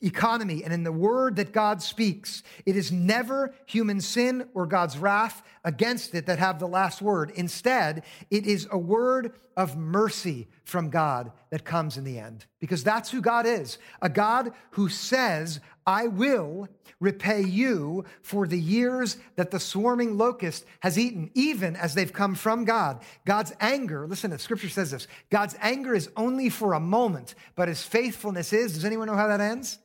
economy 0.00 0.62
and 0.62 0.72
in 0.72 0.84
the 0.84 0.92
word 0.92 1.34
that 1.34 1.52
God 1.52 1.82
speaks, 1.82 2.44
it 2.64 2.76
is 2.76 2.92
never 2.92 3.52
human 3.66 4.00
sin 4.00 4.48
or 4.54 4.64
God's 4.64 4.96
wrath 4.96 5.42
against 5.64 6.14
it 6.14 6.26
that 6.26 6.38
have 6.38 6.60
the 6.60 6.68
last 6.68 7.02
word. 7.02 7.32
Instead, 7.34 8.04
it 8.30 8.46
is 8.46 8.68
a 8.70 8.78
word 8.78 9.32
of 9.56 9.76
mercy 9.76 10.46
from 10.68 10.90
God 10.90 11.32
that 11.48 11.64
comes 11.64 11.96
in 11.96 12.04
the 12.04 12.18
end. 12.18 12.44
Because 12.60 12.84
that's 12.84 13.10
who 13.10 13.22
God 13.22 13.46
is 13.46 13.78
a 14.02 14.10
God 14.10 14.52
who 14.72 14.90
says, 14.90 15.60
I 15.86 16.08
will 16.08 16.68
repay 17.00 17.42
you 17.42 18.04
for 18.20 18.46
the 18.46 18.58
years 18.58 19.16
that 19.36 19.50
the 19.50 19.58
swarming 19.58 20.18
locust 20.18 20.66
has 20.80 20.98
eaten, 20.98 21.30
even 21.32 21.74
as 21.74 21.94
they've 21.94 22.12
come 22.12 22.34
from 22.34 22.66
God. 22.66 23.00
God's 23.24 23.54
anger, 23.60 24.06
listen, 24.06 24.30
the 24.30 24.38
scripture 24.38 24.68
says 24.68 24.90
this 24.90 25.08
God's 25.30 25.56
anger 25.62 25.94
is 25.94 26.10
only 26.16 26.50
for 26.50 26.74
a 26.74 26.80
moment, 26.80 27.34
but 27.56 27.68
his 27.68 27.82
faithfulness 27.82 28.52
is, 28.52 28.74
does 28.74 28.84
anyone 28.84 29.06
know 29.06 29.16
how 29.16 29.28
that 29.28 29.40
ends? 29.40 29.78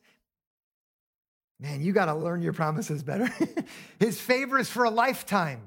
Man, 1.61 1.81
you 1.81 1.93
got 1.93 2.05
to 2.05 2.15
learn 2.15 2.41
your 2.41 2.51
promises 2.51 3.03
better. 3.03 3.33
His 3.99 4.19
favor 4.19 4.59
is 4.59 4.69
for 4.69 4.83
a 4.83 4.89
lifetime. 4.89 5.61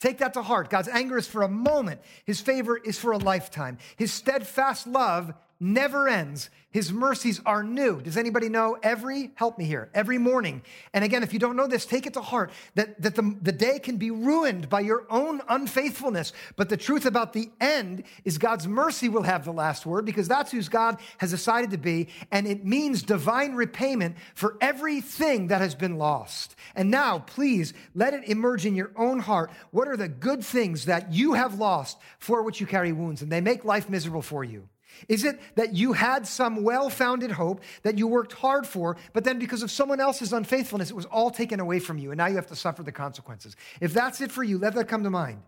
Take 0.00 0.18
that 0.18 0.34
to 0.34 0.42
heart. 0.42 0.70
God's 0.70 0.88
anger 0.88 1.18
is 1.18 1.26
for 1.26 1.42
a 1.42 1.48
moment, 1.48 2.00
His 2.24 2.40
favor 2.40 2.76
is 2.76 2.98
for 2.98 3.12
a 3.12 3.18
lifetime. 3.18 3.78
His 3.96 4.12
steadfast 4.12 4.86
love 4.86 5.32
never 5.60 6.08
ends. 6.08 6.48
His 6.70 6.92
mercies 6.92 7.40
are 7.44 7.62
new. 7.62 8.00
Does 8.00 8.16
anybody 8.16 8.48
know? 8.48 8.78
Every, 8.82 9.32
help 9.34 9.58
me 9.58 9.64
here, 9.64 9.90
every 9.92 10.18
morning. 10.18 10.62
And 10.94 11.04
again, 11.04 11.22
if 11.24 11.32
you 11.32 11.38
don't 11.40 11.56
know 11.56 11.66
this, 11.66 11.84
take 11.84 12.06
it 12.06 12.14
to 12.14 12.22
heart 12.22 12.52
that, 12.76 13.02
that 13.02 13.16
the, 13.16 13.36
the 13.42 13.52
day 13.52 13.80
can 13.80 13.96
be 13.96 14.12
ruined 14.12 14.68
by 14.68 14.80
your 14.80 15.04
own 15.10 15.42
unfaithfulness. 15.48 16.32
But 16.54 16.68
the 16.68 16.76
truth 16.76 17.06
about 17.06 17.32
the 17.32 17.50
end 17.60 18.04
is 18.24 18.38
God's 18.38 18.68
mercy 18.68 19.08
will 19.08 19.24
have 19.24 19.44
the 19.44 19.52
last 19.52 19.84
word 19.84 20.06
because 20.06 20.28
that's 20.28 20.52
whose 20.52 20.68
God 20.68 20.98
has 21.18 21.30
decided 21.30 21.72
to 21.72 21.78
be. 21.78 22.08
And 22.30 22.46
it 22.46 22.64
means 22.64 23.02
divine 23.02 23.54
repayment 23.54 24.16
for 24.36 24.56
everything 24.60 25.48
that 25.48 25.60
has 25.60 25.74
been 25.74 25.98
lost. 25.98 26.54
And 26.76 26.88
now, 26.90 27.18
please 27.18 27.74
let 27.96 28.14
it 28.14 28.28
emerge 28.28 28.64
in 28.64 28.76
your 28.76 28.92
own 28.96 29.18
heart. 29.18 29.50
What 29.72 29.88
are 29.88 29.96
the 29.96 30.08
good 30.08 30.44
things 30.44 30.84
that 30.84 31.12
you 31.12 31.34
have 31.34 31.58
lost 31.58 31.98
for 32.20 32.42
which 32.44 32.60
you 32.60 32.66
carry 32.66 32.92
wounds 32.92 33.22
and 33.22 33.30
they 33.30 33.40
make 33.40 33.64
life 33.64 33.90
miserable 33.90 34.22
for 34.22 34.44
you? 34.44 34.68
Is 35.08 35.24
it 35.24 35.40
that 35.54 35.74
you 35.74 35.92
had 35.92 36.26
some 36.26 36.62
well 36.62 36.90
founded 36.90 37.30
hope 37.32 37.62
that 37.82 37.98
you 37.98 38.06
worked 38.06 38.32
hard 38.32 38.66
for, 38.66 38.96
but 39.12 39.24
then 39.24 39.38
because 39.38 39.62
of 39.62 39.70
someone 39.70 40.00
else's 40.00 40.32
unfaithfulness, 40.32 40.90
it 40.90 40.96
was 40.96 41.06
all 41.06 41.30
taken 41.30 41.60
away 41.60 41.78
from 41.78 41.98
you, 41.98 42.10
and 42.10 42.18
now 42.18 42.26
you 42.26 42.36
have 42.36 42.46
to 42.48 42.56
suffer 42.56 42.82
the 42.82 42.92
consequences? 42.92 43.56
If 43.80 43.92
that's 43.92 44.20
it 44.20 44.30
for 44.30 44.42
you, 44.42 44.58
let 44.58 44.74
that 44.74 44.88
come 44.88 45.04
to 45.04 45.10
mind. 45.10 45.42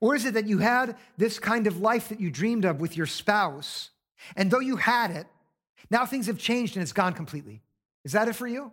Or 0.00 0.14
is 0.14 0.24
it 0.24 0.34
that 0.34 0.46
you 0.46 0.58
had 0.58 0.96
this 1.16 1.38
kind 1.38 1.66
of 1.66 1.80
life 1.80 2.08
that 2.08 2.20
you 2.20 2.30
dreamed 2.30 2.64
of 2.64 2.80
with 2.80 2.96
your 2.96 3.06
spouse, 3.06 3.90
and 4.36 4.50
though 4.50 4.60
you 4.60 4.76
had 4.76 5.10
it, 5.10 5.26
now 5.90 6.06
things 6.06 6.26
have 6.26 6.38
changed 6.38 6.76
and 6.76 6.82
it's 6.82 6.92
gone 6.92 7.12
completely? 7.12 7.62
Is 8.04 8.12
that 8.12 8.28
it 8.28 8.34
for 8.34 8.46
you? 8.46 8.72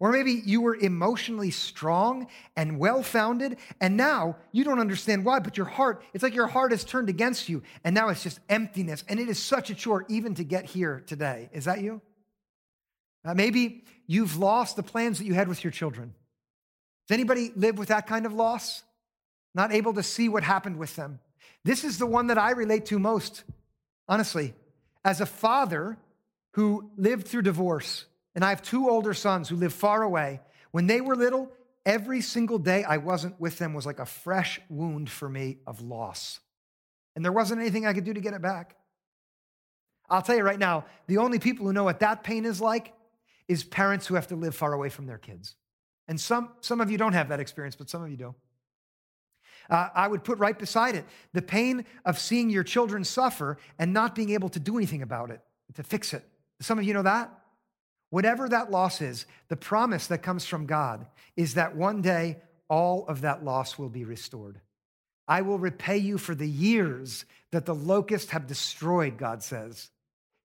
Or 0.00 0.12
maybe 0.12 0.32
you 0.32 0.62
were 0.62 0.74
emotionally 0.74 1.50
strong 1.50 2.26
and 2.56 2.78
well 2.78 3.02
founded, 3.02 3.58
and 3.82 3.98
now 3.98 4.36
you 4.50 4.64
don't 4.64 4.80
understand 4.80 5.26
why, 5.26 5.40
but 5.40 5.58
your 5.58 5.66
heart, 5.66 6.02
it's 6.14 6.22
like 6.22 6.34
your 6.34 6.46
heart 6.46 6.70
has 6.72 6.84
turned 6.84 7.10
against 7.10 7.50
you, 7.50 7.62
and 7.84 7.94
now 7.94 8.08
it's 8.08 8.22
just 8.22 8.40
emptiness. 8.48 9.04
And 9.08 9.20
it 9.20 9.28
is 9.28 9.38
such 9.38 9.68
a 9.68 9.74
chore 9.74 10.06
even 10.08 10.34
to 10.36 10.44
get 10.44 10.64
here 10.64 11.02
today. 11.06 11.50
Is 11.52 11.66
that 11.66 11.82
you? 11.82 12.00
Uh, 13.26 13.34
maybe 13.34 13.84
you've 14.06 14.38
lost 14.38 14.76
the 14.76 14.82
plans 14.82 15.18
that 15.18 15.26
you 15.26 15.34
had 15.34 15.48
with 15.48 15.62
your 15.62 15.70
children. 15.70 16.14
Does 17.06 17.14
anybody 17.14 17.52
live 17.54 17.76
with 17.76 17.88
that 17.88 18.06
kind 18.06 18.24
of 18.24 18.32
loss? 18.32 18.82
Not 19.54 19.70
able 19.70 19.92
to 19.94 20.02
see 20.02 20.30
what 20.30 20.42
happened 20.42 20.78
with 20.78 20.96
them. 20.96 21.20
This 21.62 21.84
is 21.84 21.98
the 21.98 22.06
one 22.06 22.28
that 22.28 22.38
I 22.38 22.52
relate 22.52 22.86
to 22.86 22.98
most, 22.98 23.44
honestly. 24.08 24.54
As 25.04 25.20
a 25.20 25.26
father 25.26 25.98
who 26.52 26.90
lived 26.96 27.26
through 27.28 27.42
divorce, 27.42 28.06
and 28.34 28.44
I 28.44 28.50
have 28.50 28.62
two 28.62 28.88
older 28.88 29.14
sons 29.14 29.48
who 29.48 29.56
live 29.56 29.72
far 29.72 30.02
away. 30.02 30.40
When 30.70 30.86
they 30.86 31.00
were 31.00 31.16
little, 31.16 31.50
every 31.84 32.20
single 32.20 32.58
day 32.58 32.84
I 32.84 32.98
wasn't 32.98 33.40
with 33.40 33.58
them 33.58 33.74
was 33.74 33.86
like 33.86 33.98
a 33.98 34.06
fresh 34.06 34.60
wound 34.68 35.10
for 35.10 35.28
me 35.28 35.58
of 35.66 35.80
loss. 35.80 36.40
And 37.16 37.24
there 37.24 37.32
wasn't 37.32 37.60
anything 37.60 37.86
I 37.86 37.92
could 37.92 38.04
do 38.04 38.14
to 38.14 38.20
get 38.20 38.34
it 38.34 38.42
back. 38.42 38.76
I'll 40.08 40.22
tell 40.22 40.36
you 40.36 40.42
right 40.42 40.58
now, 40.58 40.84
the 41.06 41.18
only 41.18 41.38
people 41.38 41.66
who 41.66 41.72
know 41.72 41.84
what 41.84 42.00
that 42.00 42.22
pain 42.24 42.44
is 42.44 42.60
like 42.60 42.92
is 43.48 43.64
parents 43.64 44.06
who 44.06 44.14
have 44.14 44.28
to 44.28 44.36
live 44.36 44.54
far 44.54 44.72
away 44.72 44.88
from 44.88 45.06
their 45.06 45.18
kids. 45.18 45.54
And 46.08 46.20
some, 46.20 46.50
some 46.60 46.80
of 46.80 46.90
you 46.90 46.98
don't 46.98 47.12
have 47.12 47.28
that 47.28 47.40
experience, 47.40 47.76
but 47.76 47.88
some 47.88 48.02
of 48.02 48.10
you 48.10 48.16
do. 48.16 48.34
Uh, 49.68 49.88
I 49.94 50.08
would 50.08 50.24
put 50.24 50.38
right 50.38 50.58
beside 50.58 50.96
it 50.96 51.04
the 51.32 51.42
pain 51.42 51.84
of 52.04 52.18
seeing 52.18 52.50
your 52.50 52.64
children 52.64 53.04
suffer 53.04 53.58
and 53.78 53.92
not 53.92 54.16
being 54.16 54.30
able 54.30 54.48
to 54.50 54.60
do 54.60 54.76
anything 54.76 55.02
about 55.02 55.30
it, 55.30 55.40
to 55.74 55.82
fix 55.84 56.12
it. 56.12 56.24
Some 56.60 56.78
of 56.78 56.84
you 56.84 56.94
know 56.94 57.02
that? 57.02 57.32
Whatever 58.10 58.48
that 58.48 58.70
loss 58.70 59.00
is, 59.00 59.26
the 59.48 59.56
promise 59.56 60.08
that 60.08 60.22
comes 60.22 60.44
from 60.44 60.66
God 60.66 61.06
is 61.36 61.54
that 61.54 61.76
one 61.76 62.02
day 62.02 62.38
all 62.68 63.06
of 63.06 63.22
that 63.22 63.44
loss 63.44 63.78
will 63.78 63.88
be 63.88 64.04
restored. 64.04 64.60
I 65.26 65.42
will 65.42 65.58
repay 65.58 65.98
you 65.98 66.18
for 66.18 66.34
the 66.34 66.48
years 66.48 67.24
that 67.52 67.64
the 67.64 67.74
locusts 67.74 68.32
have 68.32 68.48
destroyed, 68.48 69.16
God 69.16 69.42
says. 69.42 69.90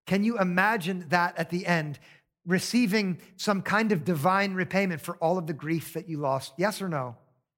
Can 0.06 0.24
you 0.24 0.38
imagine 0.38 1.06
that 1.10 1.38
at 1.40 1.50
the 1.50 1.66
end, 1.66 1.98
receiving 2.46 3.20
some 3.38 3.64
kind 3.64 3.92
of 3.92 4.06
divine 4.06 4.54
repayment 4.54 5.02
for 5.02 5.16
all 5.18 5.40
of 5.40 5.48
the 5.48 5.54
grief 5.54 5.94
that 5.94 6.08
you 6.08 6.20
lost? 6.20 6.54
Yes 6.58 6.82
or 6.84 6.90
no? 6.90 7.16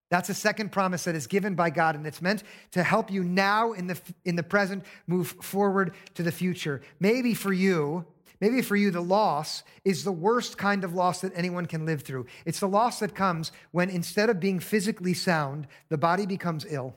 That's 0.10 0.30
a 0.30 0.34
second 0.34 0.72
promise 0.72 1.04
that 1.04 1.16
is 1.16 1.28
given 1.28 1.56
by 1.56 1.70
God, 1.70 1.96
and 1.96 2.08
it's 2.08 2.22
meant 2.22 2.44
to 2.72 2.82
help 2.82 3.12
you 3.12 3.26
now 3.26 3.74
in 3.74 3.88
the, 3.88 4.00
in 4.24 4.38
the 4.38 4.44
present 4.44 4.86
move 5.06 5.28
forward 5.42 5.96
to 6.16 6.24
the 6.24 6.32
future. 6.32 6.82
Maybe 7.02 7.34
for 7.34 7.52
you, 7.52 8.06
Maybe 8.40 8.62
for 8.62 8.76
you, 8.76 8.92
the 8.92 9.02
loss 9.02 9.64
is 9.84 10.04
the 10.04 10.12
worst 10.12 10.58
kind 10.58 10.84
of 10.84 10.94
loss 10.94 11.22
that 11.22 11.34
anyone 11.36 11.66
can 11.66 11.86
live 11.86 12.04
through. 12.04 12.28
It's 12.46 12.60
the 12.60 12.68
loss 12.68 13.00
that 13.00 13.16
comes 13.16 13.52
when 13.72 13.90
instead 13.90 14.30
of 14.30 14.40
being 14.40 14.60
physically 14.60 15.14
sound, 15.14 15.68
the 15.90 15.98
body 15.98 16.26
becomes 16.26 16.66
ill. 16.70 16.96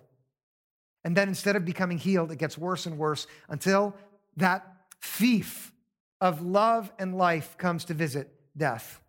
And 1.04 1.16
then 1.16 1.28
instead 1.28 1.56
of 1.56 1.64
becoming 1.64 1.98
healed, 1.98 2.30
it 2.30 2.38
gets 2.38 2.58
worse 2.58 2.84
and 2.84 2.98
worse 2.98 3.26
until 3.48 3.96
that 4.36 4.66
thief 5.00 5.72
of 6.20 6.42
love 6.42 6.92
and 6.98 7.16
life 7.16 7.56
comes 7.56 7.86
to 7.86 7.94
visit 7.94 8.30
death. 8.56 9.00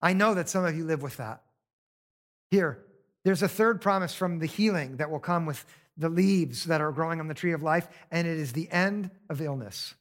I 0.00 0.12
know 0.12 0.34
that 0.34 0.48
some 0.48 0.64
of 0.64 0.76
you 0.76 0.84
live 0.84 1.02
with 1.02 1.16
that. 1.16 1.42
Here, 2.50 2.84
there's 3.24 3.42
a 3.42 3.48
third 3.48 3.80
promise 3.80 4.14
from 4.14 4.38
the 4.38 4.46
healing 4.46 4.98
that 4.98 5.10
will 5.10 5.20
come 5.20 5.46
with 5.46 5.64
the 5.96 6.08
leaves 6.08 6.64
that 6.64 6.80
are 6.80 6.92
growing 6.92 7.20
on 7.20 7.28
the 7.28 7.34
tree 7.34 7.52
of 7.52 7.62
life, 7.62 7.88
and 8.10 8.26
it 8.26 8.38
is 8.38 8.52
the 8.52 8.70
end 8.70 9.10
of 9.28 9.40
illness. 9.40 9.94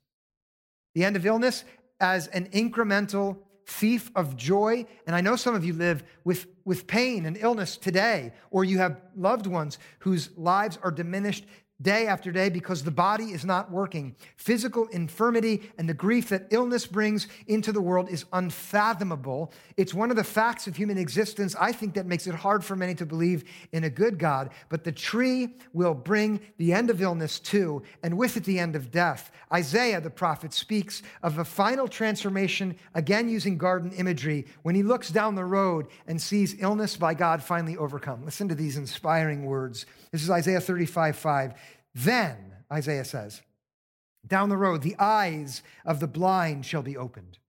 The 0.94 1.04
end 1.04 1.16
of 1.16 1.26
illness 1.26 1.64
as 2.00 2.28
an 2.28 2.50
incremental 2.50 3.38
thief 3.66 4.12
of 4.16 4.36
joy. 4.36 4.86
And 5.08 5.16
I 5.16 5.22
know 5.22 5.36
some 5.36 5.56
of 5.56 5.64
you 5.64 5.74
live 5.74 6.04
with, 6.24 6.48
with 6.66 6.88
pain 6.88 7.26
and 7.26 7.38
illness 7.38 7.78
today, 7.78 8.34
or 8.50 8.66
you 8.66 8.80
have 8.80 9.02
loved 9.16 9.48
ones 9.48 9.78
whose 10.00 10.30
lives 10.38 10.78
are 10.84 10.92
diminished 10.92 11.46
day 11.82 12.08
after 12.08 12.32
day 12.32 12.50
because 12.50 12.84
the 12.84 12.92
body 12.92 13.26
is 13.26 13.46
not 13.46 13.72
working. 13.72 14.16
Physical 14.38 14.88
infirmity 14.88 15.72
and 15.78 15.88
the 15.88 15.94
grief 15.94 16.30
that 16.30 16.48
illness 16.52 16.86
brings 16.86 17.28
into 17.48 17.72
the 17.72 17.82
world 17.82 18.10
is 18.10 18.26
unfathomable. 18.34 19.52
It's 19.78 19.94
one 19.94 20.10
of 20.10 20.18
the 20.18 20.24
facts 20.24 20.68
of 20.68 20.76
human 20.76 20.98
existence, 20.98 21.56
I 21.60 21.72
think, 21.72 21.96
that 21.96 22.06
makes 22.06 22.28
it 22.28 22.36
hard 22.36 22.64
for 22.64 22.76
many 22.76 22.96
to 22.96 23.06
believe 23.06 23.44
in 23.72 23.84
a 23.84 23.90
good 23.90 24.20
God. 24.20 24.52
But 24.70 24.84
the 24.84 24.92
tree 24.92 25.56
will 25.74 25.94
bring 25.94 26.40
the 26.58 26.74
end 26.74 26.90
of 26.90 27.02
illness 27.02 27.40
too, 27.40 27.84
and 28.04 28.18
with 28.18 28.38
it, 28.38 28.44
the 28.44 28.60
end 28.60 28.76
of 28.76 28.92
death. 28.92 29.32
Isaiah, 29.54 30.02
the 30.02 30.10
prophet, 30.10 30.54
speaks 30.54 31.02
of 31.24 31.38
a 31.38 31.46
final 31.46 31.88
transformation, 31.88 32.76
again 32.96 33.30
using 33.30 33.58
garden 33.58 33.92
imagery, 33.94 34.46
when 34.64 34.76
he 34.76 34.84
looks 34.84 35.10
down 35.10 35.36
the 35.36 35.46
road 35.46 35.88
and 36.08 36.22
sees 36.22 36.56
illness 36.60 36.98
by 36.98 37.14
God 37.14 37.44
finally 37.44 37.78
overcome. 37.78 38.24
Listen 38.26 38.48
to 38.48 38.56
these 38.56 38.78
inspiring 38.78 39.46
words. 39.46 39.86
This 40.12 40.24
is 40.24 40.30
Isaiah 40.30 40.62
35 40.62 41.16
5. 41.16 41.54
Then, 41.94 42.54
Isaiah 42.72 43.06
says, 43.06 43.42
down 44.26 44.50
the 44.50 44.58
road, 44.58 44.82
the 44.82 44.96
eyes 45.00 45.64
of 45.84 46.00
the 46.00 46.08
blind 46.08 46.66
shall 46.66 46.84
be 46.84 46.96
opened, 46.96 47.40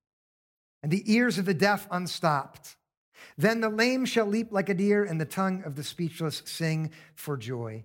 and 0.82 0.90
the 0.90 1.12
ears 1.12 1.38
of 1.38 1.44
the 1.44 1.54
deaf 1.54 1.86
unstopped. 1.90 2.76
Then 3.36 3.60
the 3.60 3.68
lame 3.68 4.04
shall 4.04 4.26
leap 4.26 4.50
like 4.50 4.68
a 4.68 4.74
deer, 4.74 5.04
and 5.04 5.20
the 5.20 5.26
tongue 5.26 5.62
of 5.64 5.76
the 5.76 5.84
speechless 5.84 6.42
sing 6.44 6.90
for 7.14 7.36
joy. 7.36 7.84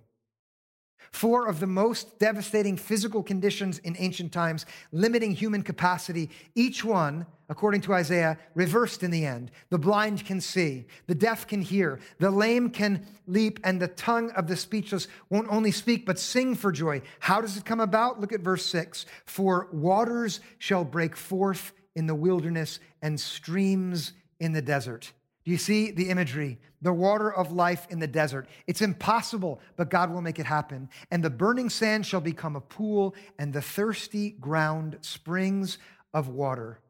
Four 1.10 1.46
of 1.46 1.60
the 1.60 1.66
most 1.66 2.18
devastating 2.18 2.76
physical 2.76 3.22
conditions 3.22 3.78
in 3.78 3.96
ancient 3.98 4.32
times, 4.32 4.66
limiting 4.92 5.32
human 5.32 5.62
capacity, 5.62 6.30
each 6.54 6.84
one, 6.84 7.26
according 7.48 7.80
to 7.82 7.94
Isaiah, 7.94 8.38
reversed 8.54 9.02
in 9.02 9.10
the 9.10 9.24
end. 9.24 9.50
The 9.70 9.78
blind 9.78 10.26
can 10.26 10.40
see, 10.40 10.86
the 11.06 11.14
deaf 11.14 11.46
can 11.46 11.62
hear, 11.62 11.98
the 12.18 12.30
lame 12.30 12.70
can 12.70 13.06
leap, 13.26 13.58
and 13.64 13.80
the 13.80 13.88
tongue 13.88 14.30
of 14.32 14.46
the 14.46 14.56
speechless 14.56 15.08
won't 15.30 15.48
only 15.48 15.70
speak, 15.70 16.04
but 16.04 16.18
sing 16.18 16.54
for 16.54 16.70
joy. 16.70 17.00
How 17.20 17.40
does 17.40 17.56
it 17.56 17.64
come 17.64 17.80
about? 17.80 18.20
Look 18.20 18.32
at 18.32 18.40
verse 18.40 18.66
six. 18.66 19.06
For 19.24 19.68
waters 19.72 20.40
shall 20.58 20.84
break 20.84 21.16
forth 21.16 21.72
in 21.96 22.06
the 22.06 22.14
wilderness 22.14 22.80
and 23.02 23.18
streams 23.18 24.12
in 24.38 24.52
the 24.52 24.62
desert. 24.62 25.12
Do 25.48 25.52
you 25.52 25.56
see 25.56 25.92
the 25.92 26.10
imagery? 26.10 26.58
The 26.82 26.92
water 26.92 27.32
of 27.32 27.52
life 27.52 27.86
in 27.88 28.00
the 28.00 28.06
desert. 28.06 28.46
It's 28.66 28.82
impossible, 28.82 29.62
but 29.76 29.88
God 29.88 30.12
will 30.12 30.20
make 30.20 30.38
it 30.38 30.44
happen. 30.44 30.90
And 31.10 31.24
the 31.24 31.30
burning 31.30 31.70
sand 31.70 32.04
shall 32.04 32.20
become 32.20 32.54
a 32.54 32.60
pool, 32.60 33.14
and 33.38 33.50
the 33.50 33.62
thirsty 33.62 34.32
ground 34.32 34.98
springs 35.00 35.78
of 36.12 36.28
water. 36.28 36.80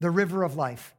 The 0.00 0.10
river 0.10 0.42
of 0.42 0.56
life. 0.56 0.92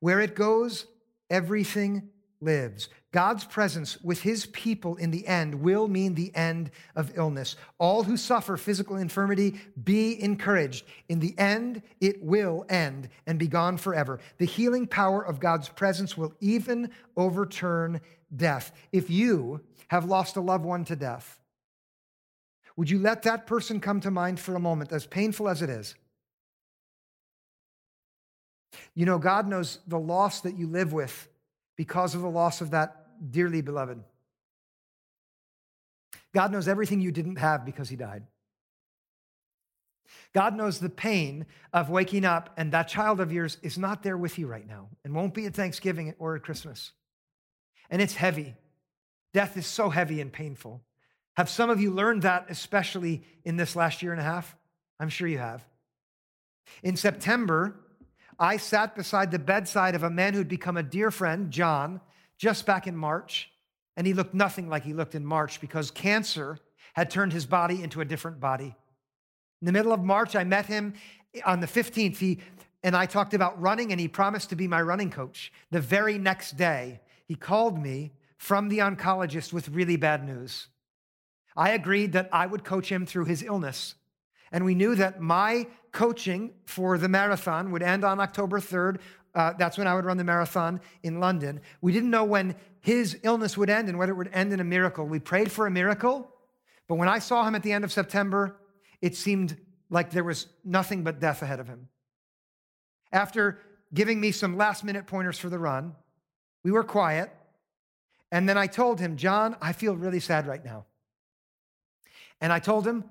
Where 0.00 0.20
it 0.20 0.34
goes, 0.34 0.86
everything 1.30 2.08
lives. 2.40 2.88
God's 3.12 3.44
presence 3.44 4.00
with 4.02 4.22
his 4.22 4.46
people 4.46 4.96
in 4.96 5.10
the 5.10 5.26
end 5.26 5.54
will 5.54 5.88
mean 5.88 6.14
the 6.14 6.34
end 6.34 6.70
of 6.94 7.16
illness. 7.16 7.56
All 7.78 8.04
who 8.04 8.16
suffer 8.16 8.56
physical 8.56 8.96
infirmity, 8.96 9.60
be 9.82 10.20
encouraged. 10.22 10.84
In 11.08 11.18
the 11.20 11.36
end, 11.38 11.82
it 12.00 12.22
will 12.22 12.64
end 12.68 13.08
and 13.26 13.38
be 13.38 13.48
gone 13.48 13.76
forever. 13.76 14.20
The 14.38 14.46
healing 14.46 14.86
power 14.86 15.22
of 15.22 15.40
God's 15.40 15.68
presence 15.68 16.16
will 16.16 16.34
even 16.40 16.90
overturn 17.16 18.00
death. 18.34 18.72
If 18.92 19.10
you 19.10 19.60
have 19.88 20.04
lost 20.04 20.36
a 20.36 20.40
loved 20.40 20.64
one 20.64 20.84
to 20.84 20.96
death, 20.96 21.38
would 22.76 22.88
you 22.88 23.00
let 23.00 23.22
that 23.24 23.46
person 23.46 23.80
come 23.80 24.00
to 24.00 24.10
mind 24.10 24.38
for 24.38 24.54
a 24.54 24.60
moment, 24.60 24.92
as 24.92 25.04
painful 25.04 25.48
as 25.48 25.62
it 25.62 25.68
is? 25.68 25.96
You 28.94 29.04
know, 29.04 29.18
God 29.18 29.48
knows 29.48 29.80
the 29.86 29.98
loss 29.98 30.42
that 30.42 30.56
you 30.56 30.68
live 30.68 30.92
with 30.92 31.28
because 31.80 32.14
of 32.14 32.20
the 32.20 32.28
loss 32.28 32.60
of 32.60 32.72
that 32.72 33.06
dearly 33.32 33.62
beloved. 33.62 33.98
God 36.34 36.52
knows 36.52 36.68
everything 36.68 37.00
you 37.00 37.10
didn't 37.10 37.36
have 37.36 37.64
because 37.64 37.88
he 37.88 37.96
died. 37.96 38.24
God 40.34 40.54
knows 40.54 40.78
the 40.78 40.90
pain 40.90 41.46
of 41.72 41.88
waking 41.88 42.26
up 42.26 42.52
and 42.58 42.72
that 42.72 42.88
child 42.88 43.18
of 43.18 43.32
yours 43.32 43.56
is 43.62 43.78
not 43.78 44.02
there 44.02 44.18
with 44.18 44.38
you 44.38 44.46
right 44.46 44.68
now 44.68 44.90
and 45.06 45.14
won't 45.14 45.32
be 45.32 45.46
at 45.46 45.54
Thanksgiving 45.54 46.14
or 46.18 46.36
at 46.36 46.42
Christmas. 46.42 46.92
And 47.88 48.02
it's 48.02 48.14
heavy. 48.14 48.56
Death 49.32 49.56
is 49.56 49.66
so 49.66 49.88
heavy 49.88 50.20
and 50.20 50.30
painful. 50.30 50.82
Have 51.38 51.48
some 51.48 51.70
of 51.70 51.80
you 51.80 51.92
learned 51.92 52.24
that, 52.24 52.44
especially 52.50 53.22
in 53.42 53.56
this 53.56 53.74
last 53.74 54.02
year 54.02 54.12
and 54.12 54.20
a 54.20 54.24
half? 54.24 54.54
I'm 54.98 55.08
sure 55.08 55.26
you 55.26 55.38
have. 55.38 55.64
In 56.82 56.96
September, 56.96 57.74
I 58.40 58.56
sat 58.56 58.96
beside 58.96 59.30
the 59.30 59.38
bedside 59.38 59.94
of 59.94 60.02
a 60.02 60.10
man 60.10 60.32
who'd 60.32 60.48
become 60.48 60.78
a 60.78 60.82
dear 60.82 61.10
friend, 61.10 61.50
John, 61.50 62.00
just 62.38 62.64
back 62.64 62.86
in 62.86 62.96
March, 62.96 63.50
and 63.98 64.06
he 64.06 64.14
looked 64.14 64.32
nothing 64.32 64.66
like 64.70 64.82
he 64.82 64.94
looked 64.94 65.14
in 65.14 65.26
March 65.26 65.60
because 65.60 65.90
cancer 65.90 66.58
had 66.94 67.10
turned 67.10 67.34
his 67.34 67.44
body 67.44 67.82
into 67.82 68.00
a 68.00 68.04
different 68.04 68.40
body. 68.40 68.74
In 69.60 69.66
the 69.66 69.72
middle 69.72 69.92
of 69.92 70.02
March, 70.02 70.34
I 70.34 70.44
met 70.44 70.64
him 70.64 70.94
on 71.44 71.60
the 71.60 71.66
15th. 71.66 72.16
He 72.16 72.38
and 72.82 72.96
I 72.96 73.04
talked 73.04 73.34
about 73.34 73.60
running, 73.60 73.92
and 73.92 74.00
he 74.00 74.08
promised 74.08 74.48
to 74.48 74.56
be 74.56 74.66
my 74.66 74.80
running 74.80 75.10
coach. 75.10 75.52
The 75.70 75.82
very 75.82 76.16
next 76.16 76.56
day, 76.56 77.02
he 77.26 77.34
called 77.34 77.78
me 77.78 78.12
from 78.38 78.70
the 78.70 78.78
oncologist 78.78 79.52
with 79.52 79.68
really 79.68 79.96
bad 79.96 80.24
news. 80.24 80.68
I 81.54 81.70
agreed 81.70 82.12
that 82.12 82.30
I 82.32 82.46
would 82.46 82.64
coach 82.64 82.90
him 82.90 83.04
through 83.04 83.26
his 83.26 83.42
illness. 83.42 83.96
And 84.50 84.64
we 84.64 84.74
knew 84.74 84.94
that 84.94 85.20
my 85.20 85.66
coaching 85.92 86.52
for 86.64 86.98
the 86.98 87.08
marathon 87.08 87.70
would 87.72 87.82
end 87.82 88.04
on 88.04 88.20
October 88.20 88.60
3rd. 88.60 89.00
Uh, 89.34 89.52
that's 89.58 89.78
when 89.78 89.86
I 89.86 89.94
would 89.94 90.04
run 90.04 90.16
the 90.16 90.24
marathon 90.24 90.80
in 91.02 91.20
London. 91.20 91.60
We 91.80 91.92
didn't 91.92 92.10
know 92.10 92.24
when 92.24 92.56
his 92.80 93.18
illness 93.22 93.56
would 93.56 93.70
end 93.70 93.88
and 93.88 93.98
whether 93.98 94.12
it 94.12 94.16
would 94.16 94.30
end 94.32 94.52
in 94.52 94.60
a 94.60 94.64
miracle. 94.64 95.06
We 95.06 95.20
prayed 95.20 95.52
for 95.52 95.66
a 95.66 95.70
miracle, 95.70 96.30
but 96.88 96.96
when 96.96 97.08
I 97.08 97.18
saw 97.18 97.44
him 97.44 97.54
at 97.54 97.62
the 97.62 97.72
end 97.72 97.84
of 97.84 97.92
September, 97.92 98.56
it 99.00 99.16
seemed 99.16 99.56
like 99.90 100.10
there 100.10 100.24
was 100.24 100.46
nothing 100.64 101.04
but 101.04 101.20
death 101.20 101.42
ahead 101.42 101.60
of 101.60 101.68
him. 101.68 101.88
After 103.12 103.60
giving 103.92 104.20
me 104.20 104.32
some 104.32 104.56
last 104.56 104.84
minute 104.84 105.06
pointers 105.06 105.38
for 105.38 105.48
the 105.48 105.58
run, 105.58 105.94
we 106.62 106.70
were 106.70 106.84
quiet. 106.84 107.30
And 108.32 108.48
then 108.48 108.56
I 108.56 108.66
told 108.66 109.00
him, 109.00 109.16
John, 109.16 109.56
I 109.60 109.72
feel 109.72 109.96
really 109.96 110.20
sad 110.20 110.46
right 110.46 110.64
now. 110.64 110.86
And 112.40 112.52
I 112.52 112.60
told 112.60 112.86
him, 112.86 113.04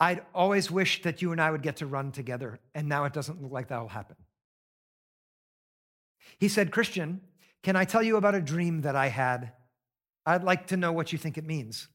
I'd 0.00 0.22
always 0.34 0.70
wished 0.70 1.04
that 1.04 1.22
you 1.22 1.32
and 1.32 1.40
I 1.40 1.50
would 1.50 1.62
get 1.62 1.76
to 1.76 1.86
run 1.86 2.12
together, 2.12 2.58
and 2.74 2.88
now 2.88 3.04
it 3.04 3.12
doesn't 3.12 3.40
look 3.42 3.52
like 3.52 3.68
that'll 3.68 3.88
happen. 3.88 4.16
He 6.38 6.48
said, 6.48 6.72
Christian, 6.72 7.20
can 7.62 7.76
I 7.76 7.84
tell 7.84 8.02
you 8.02 8.16
about 8.16 8.34
a 8.34 8.40
dream 8.40 8.82
that 8.82 8.96
I 8.96 9.08
had? 9.08 9.52
I'd 10.26 10.42
like 10.42 10.68
to 10.68 10.76
know 10.76 10.92
what 10.92 11.12
you 11.12 11.18
think 11.18 11.38
it 11.38 11.44
means. 11.44 11.88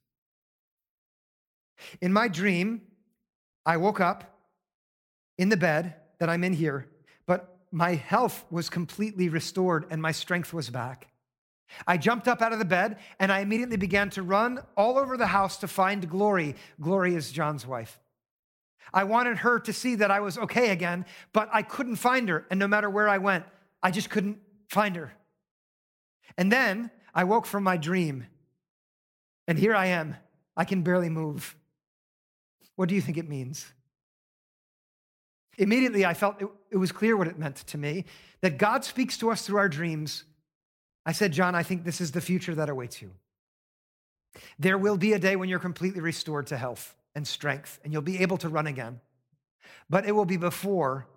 In 2.02 2.14
my 2.14 2.28
dream, 2.28 2.82
I 3.66 3.78
woke 3.78 4.00
up 4.00 4.24
in 5.38 5.50
the 5.50 5.58
bed 5.58 5.96
that 6.20 6.30
I'm 6.30 6.44
in 6.44 6.54
here, 6.54 6.88
but 7.26 7.58
my 7.72 7.96
health 7.96 8.46
was 8.50 8.70
completely 8.70 9.30
restored 9.30 9.86
and 9.90 10.02
my 10.02 10.12
strength 10.12 10.54
was 10.54 10.70
back. 10.70 11.09
I 11.86 11.98
jumped 11.98 12.28
up 12.28 12.42
out 12.42 12.54
of 12.54 12.60
the 12.60 12.66
bed 12.66 12.98
and 13.20 13.32
I 13.32 13.40
immediately 13.40 13.78
began 13.78 14.10
to 14.12 14.24
run 14.24 14.60
all 14.76 14.98
over 14.98 15.18
the 15.18 15.28
house 15.28 15.58
to 15.58 15.68
find 15.68 16.10
Glory. 16.10 16.56
Glory 16.80 17.16
is 17.16 17.32
John's 17.32 17.66
wife. 17.66 18.00
I 18.94 19.04
wanted 19.04 19.40
her 19.40 19.60
to 19.60 19.74
see 19.74 19.96
that 19.96 20.12
I 20.12 20.20
was 20.20 20.38
okay 20.38 20.72
again, 20.72 21.06
but 21.34 21.50
I 21.54 21.62
couldn't 21.62 21.98
find 21.98 22.28
her. 22.30 22.46
And 22.50 22.60
no 22.60 22.68
matter 22.68 22.90
where 22.90 23.08
I 23.08 23.20
went, 23.20 23.46
I 23.84 23.92
just 23.92 24.10
couldn't 24.10 24.40
find 24.68 24.96
her. 24.96 25.14
And 26.38 26.52
then 26.52 26.92
I 27.14 27.24
woke 27.24 27.46
from 27.46 27.64
my 27.64 27.78
dream, 27.78 28.26
and 29.48 29.58
here 29.58 29.76
I 29.76 29.88
am. 29.88 30.16
I 30.56 30.64
can 30.64 30.84
barely 30.84 31.10
move. 31.10 31.56
What 32.76 32.90
do 32.90 32.96
you 32.96 33.02
think 33.02 33.18
it 33.18 33.28
means? 33.28 33.66
Immediately, 35.58 36.06
I 36.06 36.14
felt 36.14 36.42
it, 36.42 36.48
it, 36.72 36.78
was 36.78 36.92
clear 36.92 37.18
what 37.18 37.28
it 37.28 37.38
meant 37.38 37.58
to 37.58 37.78
me 37.78 38.06
that 38.42 38.58
God 38.58 38.86
speaks 38.86 39.18
to 39.18 39.32
us 39.32 39.46
through 39.46 39.58
our 39.58 39.68
dreams. 39.68 40.24
I 41.06 41.12
said, 41.12 41.32
John, 41.32 41.56
I 41.56 41.64
think 41.64 41.84
this 41.84 42.02
is 42.02 42.12
the 42.12 42.22
future 42.22 42.56
that 42.56 42.70
awaits 42.70 43.02
you. 43.02 43.12
There 44.60 44.78
will 44.78 44.98
be 44.98 45.14
a 45.14 45.20
day 45.20 45.36
when 45.36 45.50
you're 45.50 45.60
completely 45.60 46.02
restored 46.02 46.48
to 46.48 46.58
health 46.58 46.96
and 47.16 47.28
strength, 47.28 47.80
and 47.84 47.92
you'll 47.92 48.02
be 48.02 48.20
able 48.20 48.38
to 48.38 48.50
run 48.50 48.68
again. 48.68 49.00
But 49.90 50.06
it 50.06 50.12
will 50.12 50.26
be 50.26 50.38
before 50.38 51.08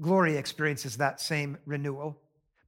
glory 0.00 0.36
experiences 0.36 0.96
that 0.96 1.20
same 1.20 1.58
renewal. 1.64 2.18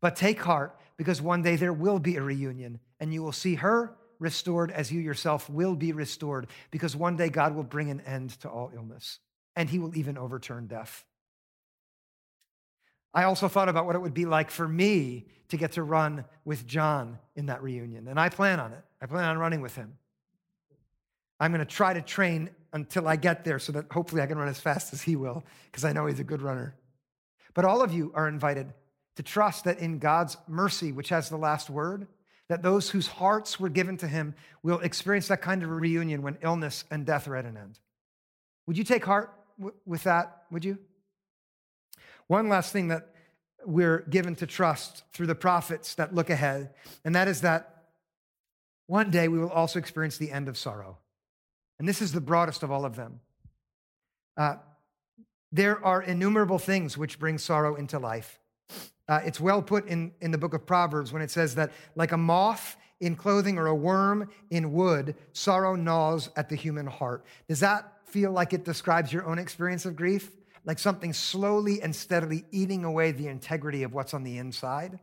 But 0.01 0.17
take 0.17 0.41
heart, 0.41 0.79
because 0.97 1.21
one 1.21 1.43
day 1.43 1.57
there 1.57 1.73
will 1.73 1.99
be 1.99 2.17
a 2.17 2.23
reunion, 2.23 2.81
and 3.01 3.13
you 3.13 3.23
will 3.23 3.33
see 3.33 3.57
her 3.57 3.97
restored 4.19 4.71
as 4.71 4.93
you 4.93 5.01
yourself 5.01 5.49
will 5.51 5.75
be 5.75 5.93
restored, 5.93 6.47
because 6.71 6.95
one 6.97 7.17
day 7.17 7.29
God 7.29 7.55
will 7.55 7.65
bring 7.65 7.91
an 7.91 8.01
end 8.03 8.31
to 8.41 8.49
all 8.49 8.71
illness, 8.75 9.19
and 9.57 9.69
he 9.69 9.79
will 9.79 9.97
even 9.97 10.17
overturn 10.17 10.67
death. 10.67 11.05
I 13.15 13.25
also 13.25 13.49
thought 13.49 13.69
about 13.69 13.87
what 13.87 13.97
it 13.97 14.01
would 14.01 14.15
be 14.15 14.27
like 14.27 14.51
for 14.51 14.69
me 14.69 15.27
to 15.49 15.57
get 15.57 15.73
to 15.73 15.83
run 15.83 16.25
with 16.45 16.67
John 16.67 17.19
in 17.35 17.47
that 17.47 17.63
reunion, 17.63 18.07
and 18.09 18.21
I 18.21 18.29
plan 18.29 18.61
on 18.61 18.73
it. 18.73 18.85
I 19.01 19.07
plan 19.07 19.25
on 19.25 19.39
running 19.39 19.61
with 19.61 19.75
him. 19.75 19.95
I'm 21.41 21.53
going 21.53 21.65
to 21.65 21.75
try 21.75 21.95
to 21.95 22.03
train 22.03 22.51
until 22.73 23.09
I 23.09 23.17
get 23.17 23.45
there 23.45 23.59
so 23.59 23.73
that 23.73 23.91
hopefully 23.91 24.21
I 24.21 24.27
can 24.27 24.37
run 24.37 24.49
as 24.49 24.61
fast 24.61 24.93
as 24.93 25.03
he 25.03 25.17
will, 25.17 25.45
because 25.71 25.85
I 25.85 25.93
know 25.93 26.07
he's 26.07 26.21
a 26.21 26.25
good 26.25 26.43
runner. 26.43 26.75
But 27.55 27.65
all 27.65 27.83
of 27.83 27.93
you 27.93 28.13
are 28.15 28.29
invited 28.29 28.73
to 29.17 29.23
trust 29.23 29.65
that 29.65 29.79
in 29.79 29.99
God's 29.99 30.37
mercy, 30.47 30.93
which 30.93 31.09
has 31.09 31.29
the 31.29 31.37
last 31.37 31.71
word, 31.71 32.07
that 32.49 32.63
those 32.63 32.91
whose 32.91 33.07
hearts 33.07 33.59
were 33.59 33.69
given 33.69 33.97
to 33.99 34.09
him 34.09 34.35
will 34.63 34.81
experience 34.81 35.29
that 35.29 35.43
kind 35.43 35.63
of 35.63 35.71
reunion 35.71 36.23
when 36.23 36.39
illness 36.43 36.85
and 36.91 37.07
death 37.07 37.27
are 37.27 37.37
at 37.37 37.45
an 37.45 37.57
end. 37.57 37.79
Would 38.67 38.79
you 38.79 38.85
take 38.85 39.05
heart 39.05 39.33
with 39.87 40.03
that? 40.05 40.45
Would 40.51 40.65
you? 40.65 40.79
One 42.29 42.49
last 42.49 42.73
thing 42.73 42.89
that 42.89 43.09
we're 43.65 44.05
given 44.09 44.37
to 44.37 44.47
trust 44.47 45.03
through 45.13 45.27
the 45.27 45.35
prophets 45.35 45.95
that 45.97 46.15
look 46.15 46.31
ahead, 46.31 46.71
and 47.05 47.15
that 47.15 47.27
is 47.27 47.41
that 47.41 47.85
one 48.87 49.11
day 49.11 49.29
we 49.29 49.39
will 49.39 49.51
also 49.51 49.79
experience 49.79 50.17
the 50.17 50.31
end 50.31 50.49
of 50.49 50.57
sorrow. 50.57 50.99
And 51.79 51.89
this 51.89 52.01
is 52.01 52.13
the 52.13 52.21
broadest 52.21 52.63
of 52.63 52.71
all 52.71 52.85
of 52.85 52.97
them. 52.97 53.21
Uh, 54.37 54.57
there 55.53 55.85
are 55.85 56.03
innumerable 56.03 56.59
things 56.59 56.97
which 56.97 57.19
bring 57.19 57.39
sorrow 57.39 57.75
into 57.75 57.99
life. 57.99 58.39
Uh, 59.09 59.21
it's 59.25 59.41
well 59.41 59.63
put 59.63 59.87
in, 59.87 60.13
in 60.21 60.31
the 60.31 60.39
book 60.39 60.53
of 60.55 60.67
Proverbs 60.67 61.13
when 61.13 61.23
it 61.23 61.31
says 61.31 61.55
that, 61.55 61.73
like 61.97 62.13
a 62.13 62.17
moth 62.17 62.77
in 63.01 63.17
clothing 63.17 63.59
or 63.59 63.67
a 63.67 63.75
worm 63.75 64.29
in 64.51 64.73
wood, 64.73 65.15
sorrow 65.33 65.77
gnaws 65.77 66.31
at 66.37 66.49
the 66.49 66.57
human 66.57 66.87
heart. 66.87 67.25
Does 67.49 67.61
that 67.61 67.93
feel 68.05 68.33
like 68.33 68.53
it 68.53 68.65
describes 68.65 69.13
your 69.13 69.25
own 69.25 69.39
experience 69.39 69.87
of 69.87 69.97
grief? 69.97 70.31
Like 70.69 70.79
something 70.79 71.15
slowly 71.15 71.81
and 71.81 71.97
steadily 71.97 72.45
eating 72.53 72.85
away 72.85 73.11
the 73.11 73.27
integrity 73.27 73.85
of 73.85 73.95
what's 73.95 74.13
on 74.13 74.23
the 74.23 74.37
inside? 74.37 75.01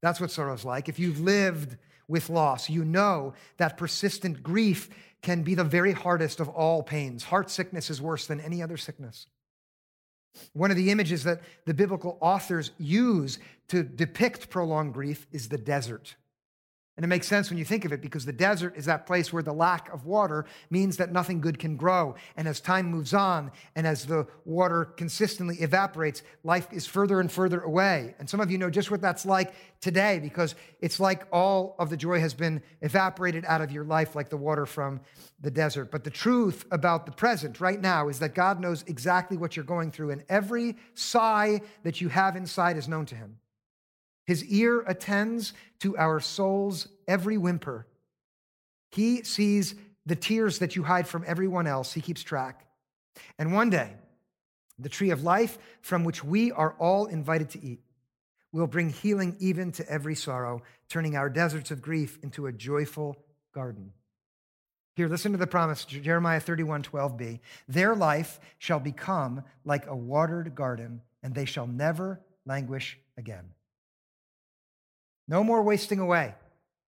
That's 0.00 0.22
what 0.22 0.30
sorrow's 0.30 0.64
like. 0.64 0.88
If 0.88 0.98
you've 0.98 1.20
lived 1.20 1.76
with 2.08 2.30
loss, 2.30 2.70
you 2.70 2.82
know 2.82 3.34
that 3.58 3.76
persistent 3.76 4.42
grief 4.42 4.88
can 5.20 5.42
be 5.42 5.54
the 5.54 5.64
very 5.64 5.92
hardest 5.92 6.40
of 6.40 6.48
all 6.48 6.82
pains. 6.82 7.24
Heart 7.24 7.50
sickness 7.50 7.90
is 7.90 8.00
worse 8.00 8.26
than 8.26 8.40
any 8.40 8.62
other 8.62 8.78
sickness. 8.78 9.26
One 10.54 10.70
of 10.70 10.78
the 10.78 10.90
images 10.90 11.24
that 11.24 11.42
the 11.66 11.74
biblical 11.74 12.16
authors 12.22 12.70
use 12.78 13.38
to 13.68 13.82
depict 13.82 14.48
prolonged 14.48 14.94
grief 14.94 15.26
is 15.30 15.50
the 15.50 15.58
desert. 15.58 16.16
And 16.96 17.04
it 17.04 17.08
makes 17.08 17.26
sense 17.26 17.50
when 17.50 17.58
you 17.58 17.64
think 17.64 17.84
of 17.84 17.92
it 17.92 18.00
because 18.00 18.24
the 18.24 18.32
desert 18.32 18.74
is 18.74 18.86
that 18.86 19.06
place 19.06 19.30
where 19.30 19.42
the 19.42 19.52
lack 19.52 19.92
of 19.92 20.06
water 20.06 20.46
means 20.70 20.96
that 20.96 21.12
nothing 21.12 21.42
good 21.42 21.58
can 21.58 21.76
grow. 21.76 22.14
And 22.38 22.48
as 22.48 22.58
time 22.58 22.86
moves 22.86 23.12
on 23.12 23.52
and 23.74 23.86
as 23.86 24.06
the 24.06 24.26
water 24.46 24.86
consistently 24.96 25.56
evaporates, 25.56 26.22
life 26.42 26.68
is 26.72 26.86
further 26.86 27.20
and 27.20 27.30
further 27.30 27.60
away. 27.60 28.14
And 28.18 28.30
some 28.30 28.40
of 28.40 28.50
you 28.50 28.56
know 28.56 28.70
just 28.70 28.90
what 28.90 29.02
that's 29.02 29.26
like 29.26 29.52
today 29.82 30.20
because 30.20 30.54
it's 30.80 30.98
like 30.98 31.26
all 31.30 31.76
of 31.78 31.90
the 31.90 31.98
joy 31.98 32.18
has 32.20 32.32
been 32.32 32.62
evaporated 32.80 33.44
out 33.46 33.60
of 33.60 33.70
your 33.70 33.84
life 33.84 34.16
like 34.16 34.30
the 34.30 34.38
water 34.38 34.64
from 34.64 35.02
the 35.40 35.50
desert. 35.50 35.90
But 35.90 36.02
the 36.02 36.10
truth 36.10 36.64
about 36.70 37.04
the 37.04 37.12
present 37.12 37.60
right 37.60 37.80
now 37.80 38.08
is 38.08 38.18
that 38.20 38.34
God 38.34 38.58
knows 38.58 38.84
exactly 38.86 39.36
what 39.36 39.54
you're 39.54 39.64
going 39.66 39.90
through, 39.90 40.10
and 40.10 40.24
every 40.28 40.76
sigh 40.94 41.60
that 41.82 42.00
you 42.00 42.08
have 42.08 42.36
inside 42.36 42.76
is 42.76 42.88
known 42.88 43.04
to 43.06 43.14
Him. 43.14 43.38
His 44.26 44.44
ear 44.44 44.80
attends 44.86 45.52
to 45.80 45.96
our 45.96 46.20
soul's 46.20 46.88
every 47.06 47.38
whimper. 47.38 47.86
He 48.90 49.22
sees 49.22 49.74
the 50.04 50.16
tears 50.16 50.58
that 50.58 50.76
you 50.76 50.82
hide 50.82 51.06
from 51.06 51.24
everyone 51.26 51.66
else. 51.66 51.92
He 51.92 52.00
keeps 52.00 52.22
track. 52.22 52.66
And 53.38 53.52
one 53.52 53.70
day, 53.70 53.92
the 54.78 54.88
tree 54.88 55.10
of 55.10 55.22
life 55.22 55.58
from 55.80 56.04
which 56.04 56.22
we 56.22 56.52
are 56.52 56.74
all 56.78 57.06
invited 57.06 57.50
to 57.50 57.64
eat 57.64 57.80
will 58.52 58.66
bring 58.66 58.90
healing 58.90 59.36
even 59.38 59.72
to 59.72 59.88
every 59.88 60.14
sorrow, 60.14 60.62
turning 60.88 61.16
our 61.16 61.28
deserts 61.28 61.70
of 61.70 61.82
grief 61.82 62.18
into 62.22 62.46
a 62.46 62.52
joyful 62.52 63.16
garden. 63.52 63.92
Here, 64.94 65.08
listen 65.08 65.32
to 65.32 65.38
the 65.38 65.46
promise, 65.46 65.84
Jeremiah 65.84 66.40
31 66.40 66.82
12b. 66.82 67.40
Their 67.68 67.94
life 67.94 68.40
shall 68.58 68.80
become 68.80 69.44
like 69.64 69.86
a 69.86 69.94
watered 69.94 70.54
garden, 70.54 71.02
and 71.22 71.34
they 71.34 71.44
shall 71.44 71.66
never 71.66 72.20
languish 72.46 72.98
again. 73.18 73.44
No 75.28 75.42
more 75.42 75.62
wasting 75.62 75.98
away 75.98 76.34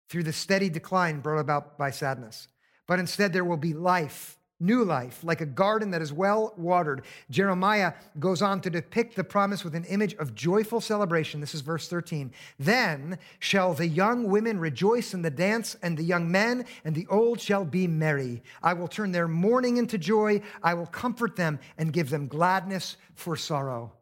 through 0.10 0.24
the 0.24 0.34
steady 0.34 0.70
decline 0.70 1.20
brought 1.20 1.40
about 1.40 1.78
by 1.78 1.92
sadness, 1.92 2.48
but 2.88 3.00
instead 3.00 3.34
there 3.34 3.46
will 3.46 3.58
be 3.58 3.74
life 3.74 4.38
new 4.60 4.84
life, 4.84 5.24
like 5.24 5.42
a 5.42 5.46
garden 5.46 5.92
that 5.92 6.02
is 6.02 6.12
well 6.12 6.54
watered. 6.58 7.04
Jeremiah 7.30 7.94
goes 8.20 8.42
on 8.42 8.62
to 8.62 8.70
depict 8.70 9.16
the 9.16 9.24
promise 9.24 9.64
with 9.64 9.76
an 9.76 9.84
image 9.86 10.16
of 10.16 10.34
joyful 10.34 10.82
celebration. 10.82 11.40
This 11.40 11.54
is 11.54 11.62
verse 11.62 11.88
13. 11.88 12.32
Then 12.58 13.20
shall 13.40 13.74
the 13.74 13.88
young 13.88 14.30
women 14.30 14.60
rejoice 14.60 15.14
in 15.14 15.22
the 15.22 15.30
dance, 15.30 15.76
and 15.84 15.98
the 15.98 16.04
young 16.04 16.32
men 16.32 16.66
and 16.84 16.96
the 16.96 17.08
old 17.10 17.40
shall 17.40 17.66
be 17.66 17.88
merry. 17.88 18.42
I 18.64 18.74
will 18.74 18.88
turn 18.88 19.12
their 19.12 19.28
mourning 19.28 19.78
into 19.78 19.98
joy. 19.98 20.42
I 20.64 20.74
will 20.74 20.88
comfort 20.88 21.36
them 21.36 21.60
and 21.78 21.94
give 21.94 22.10
them 22.10 22.28
gladness 22.28 22.98
for 23.14 23.36
sorrow. 23.36 23.94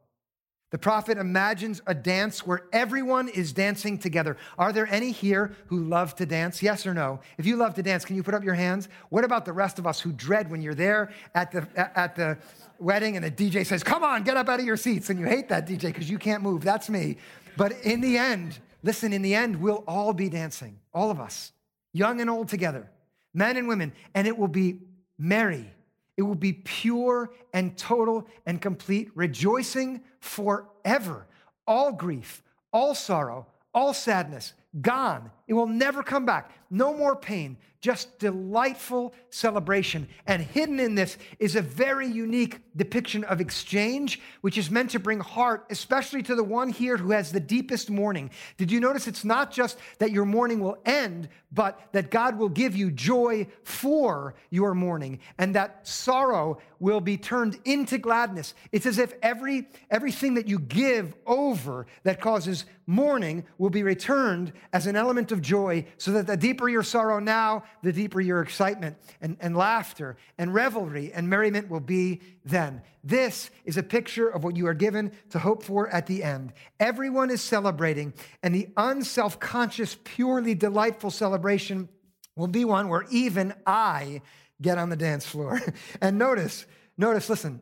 The 0.76 0.80
prophet 0.80 1.18
imagines 1.18 1.82
a 1.88 1.96
dance 1.96 2.46
where 2.46 2.64
everyone 2.74 3.30
is 3.30 3.54
dancing 3.54 3.98
together. 3.98 4.36
Are 4.58 4.74
there 4.74 4.86
any 4.92 5.12
here 5.12 5.56
who 5.68 5.80
love 5.80 6.16
to 6.16 6.26
dance? 6.26 6.62
Yes 6.62 6.86
or 6.86 6.94
no? 6.94 7.22
If 7.38 7.46
you 7.46 7.56
love 7.56 7.76
to 7.76 7.82
dance, 7.82 8.04
can 8.04 8.18
you 8.18 8.24
put 8.24 8.34
up 8.34 8.44
your 8.44 8.56
hands? 8.56 8.90
What 9.08 9.24
about 9.24 9.46
the 9.46 9.54
rest 9.54 9.80
of 9.80 9.88
us 9.88 10.02
who 10.02 10.12
dread 10.12 10.52
when 10.52 10.62
you're 10.62 10.76
there 10.76 11.14
at 11.34 11.54
the, 11.54 11.66
at 11.98 12.18
the 12.18 12.38
wedding 12.78 13.16
and 13.16 13.24
the 13.24 13.32
DJ 13.32 13.66
says, 13.66 13.84
Come 13.84 14.04
on, 14.04 14.24
get 14.24 14.36
up 14.36 14.50
out 14.50 14.60
of 14.60 14.66
your 14.66 14.76
seats, 14.76 15.10
and 15.10 15.18
you 15.18 15.26
hate 15.26 15.48
that 15.48 15.66
DJ 15.66 15.84
because 15.84 16.10
you 16.10 16.18
can't 16.18 16.44
move? 16.44 16.62
That's 16.62 16.90
me. 16.90 17.20
But 17.56 17.72
in 17.84 18.02
the 18.02 18.18
end, 18.18 18.60
listen, 18.84 19.14
in 19.14 19.22
the 19.22 19.34
end, 19.34 19.56
we'll 19.56 19.86
all 19.88 20.12
be 20.12 20.28
dancing, 20.28 20.82
all 20.94 21.10
of 21.10 21.22
us, 21.22 21.54
young 21.94 22.20
and 22.20 22.30
old 22.30 22.50
together, 22.50 22.92
men 23.34 23.56
and 23.56 23.70
women, 23.70 23.94
and 24.14 24.28
it 24.28 24.38
will 24.38 24.50
be 24.50 24.82
merry 25.18 25.72
it 26.18 26.22
will 26.22 26.36
be 26.36 26.54
pure 26.54 27.32
and 27.54 27.78
total 27.78 28.28
and 28.46 28.62
complete 28.62 29.10
rejoicing 29.16 30.02
forever. 30.20 31.28
All 31.68 31.92
grief, 31.92 32.42
all 32.72 32.96
sorrow, 32.96 33.48
all 33.74 33.94
sadness, 33.94 34.54
gone. 34.82 35.32
It 35.48 35.54
will 35.54 35.68
never 35.68 36.04
come 36.04 36.26
back. 36.26 36.52
No 36.76 36.94
more 36.94 37.16
pain, 37.16 37.56
just 37.80 38.20
delightful 38.20 39.14
celebration. 39.30 40.10
And 40.28 40.42
hidden 40.42 40.78
in 40.78 40.94
this 40.94 41.18
is 41.40 41.56
a 41.56 41.62
very 41.62 42.06
unique 42.06 42.60
depiction 42.76 43.24
of 43.24 43.40
exchange, 43.40 44.20
which 44.42 44.58
is 44.58 44.70
meant 44.70 44.90
to 44.90 45.00
bring 45.00 45.22
heart, 45.22 45.68
especially 45.70 46.22
to 46.24 46.36
the 46.36 46.44
one 46.44 46.68
here 46.68 46.98
who 46.98 47.12
has 47.12 47.32
the 47.32 47.40
deepest 47.40 47.90
mourning. 47.90 48.30
Did 48.58 48.74
you 48.74 48.82
notice 48.82 49.08
it's 49.08 49.24
not 49.24 49.54
just 49.54 49.78
that 50.00 50.12
your 50.12 50.26
mourning 50.26 50.60
will 50.60 50.78
end, 50.84 51.30
but 51.56 51.80
that 51.94 52.12
God 52.12 52.38
will 52.38 52.50
give 52.50 52.76
you 52.76 52.92
joy 52.92 53.48
for 53.64 54.36
your 54.50 54.76
mourning 54.76 55.20
and 55.38 55.56
that 55.56 55.88
sorrow 55.88 56.58
will 56.80 57.00
be 57.00 57.18
turned 57.18 57.58
into 57.64 57.98
gladness. 57.98 58.54
It's 58.74 58.86
as 58.86 58.98
if 58.98 59.14
every 59.22 59.70
everything 59.90 60.34
that 60.34 60.50
you 60.50 60.60
give 60.60 61.16
over 61.26 61.88
that 62.04 62.20
causes 62.20 62.66
mourning 62.86 63.46
will 63.58 63.70
be 63.70 63.84
returned 63.84 64.52
as 64.74 64.86
an 64.86 64.98
element 64.98 65.32
of 65.32 65.42
joy 65.42 65.86
so 65.98 66.12
that 66.12 66.28
the 66.28 66.36
deeper 66.36 66.65
your 66.70 66.84
sorrow 66.84 67.20
now, 67.20 67.64
the 67.84 67.94
deeper 67.94 68.22
your 68.22 68.42
excitement 68.42 68.98
and, 69.22 69.38
and 69.40 69.56
laughter 69.56 70.18
and 70.38 70.54
revelry 70.54 71.12
and 71.14 71.30
merriment 71.30 71.70
will 71.70 71.80
be 71.80 72.22
then. 72.44 72.82
This 73.04 73.50
is 73.66 73.78
a 73.78 73.84
picture 73.84 74.28
of 74.28 74.44
what 74.44 74.56
you 74.56 74.68
are 74.68 74.74
given 74.74 75.12
to 75.30 75.40
hope 75.40 75.64
for 75.64 75.90
at 75.90 76.08
the 76.08 76.24
end. 76.24 76.54
Everyone 76.80 77.30
is 77.30 77.42
celebrating, 77.42 78.14
and 78.44 78.54
the 78.54 78.70
unself 78.78 79.40
conscious, 79.40 79.98
purely 80.04 80.56
delightful 80.56 81.12
celebration 81.12 81.90
will 82.36 82.48
be 82.48 82.66
one 82.66 82.90
where 82.90 83.06
even 83.12 83.54
I 83.66 84.22
get 84.62 84.78
on 84.78 84.90
the 84.90 84.96
dance 84.96 85.26
floor. 85.26 85.62
and 86.02 86.18
notice, 86.18 86.66
notice, 86.98 87.30
listen, 87.30 87.62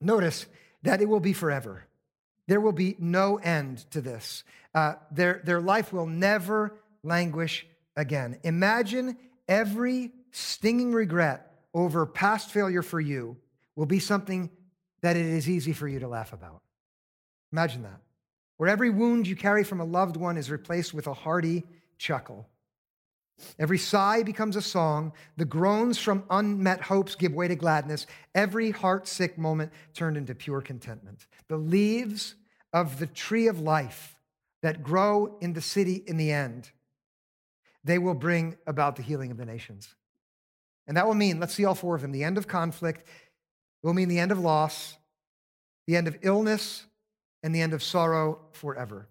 notice 0.00 0.46
that 0.82 1.00
it 1.00 1.08
will 1.08 1.20
be 1.20 1.32
forever. 1.32 1.86
There 2.46 2.60
will 2.60 2.72
be 2.72 2.96
no 2.98 3.36
end 3.36 3.90
to 3.90 4.00
this. 4.00 4.44
Uh, 4.74 4.94
their, 5.10 5.40
their 5.44 5.60
life 5.60 5.92
will 5.92 6.06
never 6.06 6.76
languish 7.02 7.66
again. 7.96 8.38
Imagine 8.42 9.16
every 9.48 10.12
stinging 10.30 10.92
regret 10.92 11.52
over 11.72 12.06
past 12.06 12.50
failure 12.50 12.82
for 12.82 13.00
you 13.00 13.36
will 13.76 13.86
be 13.86 13.98
something 13.98 14.50
that 15.02 15.16
it 15.16 15.26
is 15.26 15.48
easy 15.48 15.72
for 15.72 15.88
you 15.88 15.98
to 16.00 16.08
laugh 16.08 16.32
about. 16.32 16.62
Imagine 17.52 17.82
that. 17.82 18.00
Where 18.56 18.68
every 18.68 18.90
wound 18.90 19.26
you 19.26 19.36
carry 19.36 19.64
from 19.64 19.80
a 19.80 19.84
loved 19.84 20.16
one 20.16 20.36
is 20.36 20.50
replaced 20.50 20.94
with 20.94 21.06
a 21.06 21.14
hearty 21.14 21.64
chuckle. 21.98 22.48
Every 23.58 23.78
sigh 23.78 24.22
becomes 24.22 24.54
a 24.54 24.62
song. 24.62 25.12
The 25.36 25.44
groans 25.44 25.98
from 25.98 26.24
unmet 26.30 26.80
hopes 26.80 27.16
give 27.16 27.34
way 27.34 27.48
to 27.48 27.56
gladness. 27.56 28.06
Every 28.34 28.70
heart 28.70 29.08
sick 29.08 29.36
moment 29.36 29.72
turned 29.92 30.16
into 30.16 30.34
pure 30.34 30.60
contentment. 30.60 31.26
The 31.48 31.56
leaves 31.56 32.36
of 32.72 32.98
the 32.98 33.06
tree 33.06 33.48
of 33.48 33.60
life 33.60 34.14
that 34.62 34.82
grow 34.82 35.36
in 35.40 35.52
the 35.52 35.60
city 35.60 36.02
in 36.06 36.16
the 36.16 36.32
end 36.32 36.70
they 37.84 37.98
will 37.98 38.14
bring 38.14 38.56
about 38.66 38.96
the 38.96 39.02
healing 39.02 39.30
of 39.30 39.36
the 39.36 39.44
nations. 39.44 39.94
And 40.86 40.96
that 40.96 41.06
will 41.06 41.14
mean, 41.14 41.40
let's 41.40 41.54
see 41.54 41.64
all 41.64 41.74
four 41.74 41.94
of 41.94 42.02
them 42.02 42.12
the 42.12 42.24
end 42.24 42.38
of 42.38 42.48
conflict, 42.48 43.06
will 43.82 43.94
mean 43.94 44.08
the 44.08 44.18
end 44.18 44.32
of 44.32 44.38
loss, 44.38 44.96
the 45.86 45.96
end 45.96 46.08
of 46.08 46.16
illness, 46.22 46.84
and 47.42 47.54
the 47.54 47.60
end 47.60 47.74
of 47.74 47.82
sorrow 47.82 48.40
forever. 48.52 49.06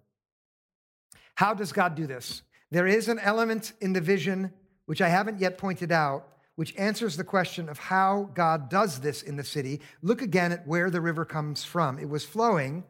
How 1.36 1.54
does 1.54 1.72
God 1.72 1.96
do 1.96 2.08
this? 2.08 2.42
There 2.72 2.88
is 2.88 3.08
an 3.08 3.20
element 3.20 3.74
in 3.80 3.94
the 3.94 4.02
vision, 4.02 4.52
which 4.86 5.02
I 5.02 5.10
haven't 5.10 5.40
yet 5.40 5.58
pointed 5.58 5.92
out, 5.92 6.28
which 6.56 6.76
answers 6.76 7.18
the 7.18 7.24
question 7.24 7.70
of 7.70 7.80
how 7.80 8.30
God 8.34 8.70
does 8.70 9.00
this 9.00 9.22
in 9.22 9.38
the 9.38 9.44
city. 9.44 9.82
Look 10.02 10.22
again 10.22 10.52
at 10.52 10.68
where 10.68 10.90
the 10.90 11.02
river 11.02 11.26
comes 11.26 11.64
from. 11.64 11.98
It 12.00 12.10
was 12.10 12.26
flowing 12.26 12.84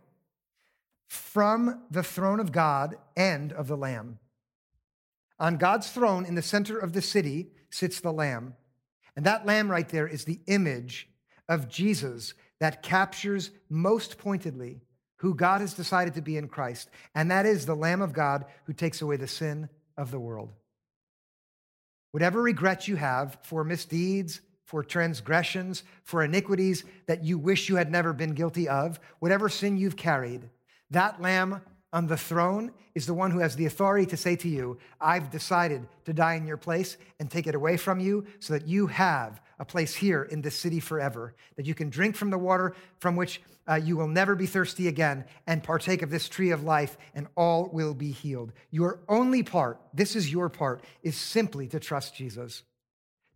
from 1.08 1.84
the 1.92 2.04
throne 2.04 2.40
of 2.40 2.52
God 2.52 2.96
and 3.16 3.54
of 3.54 3.68
the 3.68 3.78
Lamb. 3.78 4.20
On 5.40 5.58
God's 5.58 5.90
throne 5.90 6.26
in 6.26 6.36
the 6.36 6.42
center 6.42 6.78
of 6.78 6.94
the 6.94 7.02
city 7.02 7.50
sits 7.70 8.00
the 8.00 8.14
Lamb. 8.14 8.54
And 9.16 9.26
that 9.26 9.46
Lamb 9.46 9.70
right 9.70 9.88
there 9.88 10.08
is 10.08 10.26
the 10.26 10.40
image 10.48 11.10
of 11.50 11.70
Jesus 11.70 12.34
that 12.60 12.84
captures 12.84 13.52
most 13.70 14.18
pointedly 14.18 14.82
who 15.18 15.36
God 15.36 15.62
has 15.62 15.74
decided 15.74 16.14
to 16.16 16.22
be 16.22 16.38
in 16.38 16.48
Christ. 16.48 16.90
And 17.16 17.32
that 17.32 17.46
is 17.46 17.66
the 17.66 17.76
Lamb 17.76 18.02
of 18.02 18.14
God 18.14 18.46
who 18.66 18.74
takes 18.74 19.02
away 19.02 19.18
the 19.18 19.28
sin 19.28 19.70
of 19.98 20.12
the 20.12 20.20
world. 20.20 20.52
Whatever 22.12 22.42
regrets 22.42 22.88
you 22.88 22.96
have 22.96 23.38
for 23.44 23.64
misdeeds, 23.64 24.42
for 24.66 24.84
transgressions, 24.84 25.84
for 26.04 26.24
iniquities 26.24 26.84
that 27.06 27.24
you 27.24 27.38
wish 27.38 27.70
you 27.70 27.76
had 27.76 27.92
never 27.92 28.14
been 28.14 28.34
guilty 28.34 28.68
of, 28.68 29.00
whatever 29.20 29.50
sin 29.50 29.78
you've 29.78 29.96
carried, 29.96 30.50
that 30.90 31.22
lamb 31.22 31.62
on 31.94 32.08
the 32.08 32.18
throne 32.18 32.72
is 32.96 33.06
the 33.06 33.14
one 33.14 33.32
who 33.32 33.40
has 33.40 33.56
the 33.56 33.68
authority 33.68 34.06
to 34.08 34.18
say 34.18 34.36
to 34.36 34.50
you, 34.50 34.78
I've 35.00 35.30
decided 35.30 35.88
to 36.06 36.14
die 36.14 36.34
in 36.34 36.48
your 36.48 36.58
place 36.58 36.98
and 37.20 37.30
take 37.30 37.48
it 37.48 37.56
away 37.56 37.78
from 37.78 38.00
you 38.00 38.26
so 38.40 38.54
that 38.54 38.68
you 38.68 38.88
have 38.88 39.40
a 39.60 39.66
place 39.66 39.94
here 39.94 40.24
in 40.24 40.42
this 40.42 40.56
city 40.56 40.80
forever, 40.80 41.36
that 41.56 41.68
you 41.68 41.76
can 41.76 41.90
drink 41.90 42.16
from 42.16 42.32
the 42.32 42.38
water 42.38 42.76
from 43.00 43.16
which 43.16 43.42
uh, 43.70 43.76
you 43.76 43.96
will 43.96 44.08
never 44.08 44.36
be 44.36 44.48
thirsty 44.48 44.88
again 44.88 45.24
and 45.48 45.64
partake 45.64 46.02
of 46.02 46.10
this 46.10 46.28
tree 46.28 46.50
of 46.50 46.64
life, 46.64 46.98
and 47.16 47.28
all 47.38 47.70
will 47.72 47.94
be 47.94 48.12
healed. 48.12 48.52
Your 48.72 49.00
only 49.08 49.44
part, 49.44 49.80
this 49.94 50.16
is 50.16 50.32
your 50.32 50.50
part, 50.50 50.84
is 51.04 51.16
simply 51.16 51.68
to 51.68 51.80
trust 51.80 52.16
Jesus, 52.16 52.64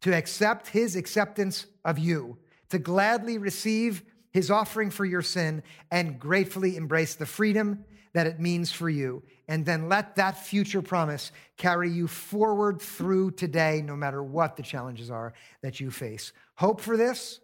to 0.02 0.13
accept 0.13 0.67
his 0.67 0.96
acceptance 0.96 1.67
of 1.86 1.98
you, 1.98 2.38
to 2.70 2.80
gladly 2.80 3.38
receive 3.38 4.04
his 4.32 4.52
offering 4.52 4.89
for 4.89 5.06
your 5.06 5.22
sin, 5.22 5.63
and 5.91 6.20
gratefully 6.20 6.76
embrace 6.76 7.15
the 7.15 7.26
freedom 7.26 7.86
that 8.17 8.25
it 8.25 8.39
means 8.39 8.71
for 8.71 8.89
you. 8.89 9.21
And 9.47 9.63
then 9.63 9.89
let 9.89 10.15
that 10.15 10.43
future 10.43 10.82
promise 10.82 11.32
carry 11.56 11.91
you 11.91 12.08
forward 12.08 12.82
through 12.82 13.30
today, 13.32 13.84
no 13.86 13.95
matter 13.95 14.23
what 14.23 14.58
the 14.58 14.63
challenges 14.63 15.12
are 15.12 15.36
that 15.62 15.80
you 15.80 15.91
face. 15.91 16.34
Hope 16.56 16.82
for 16.82 16.97
this. 16.97 17.39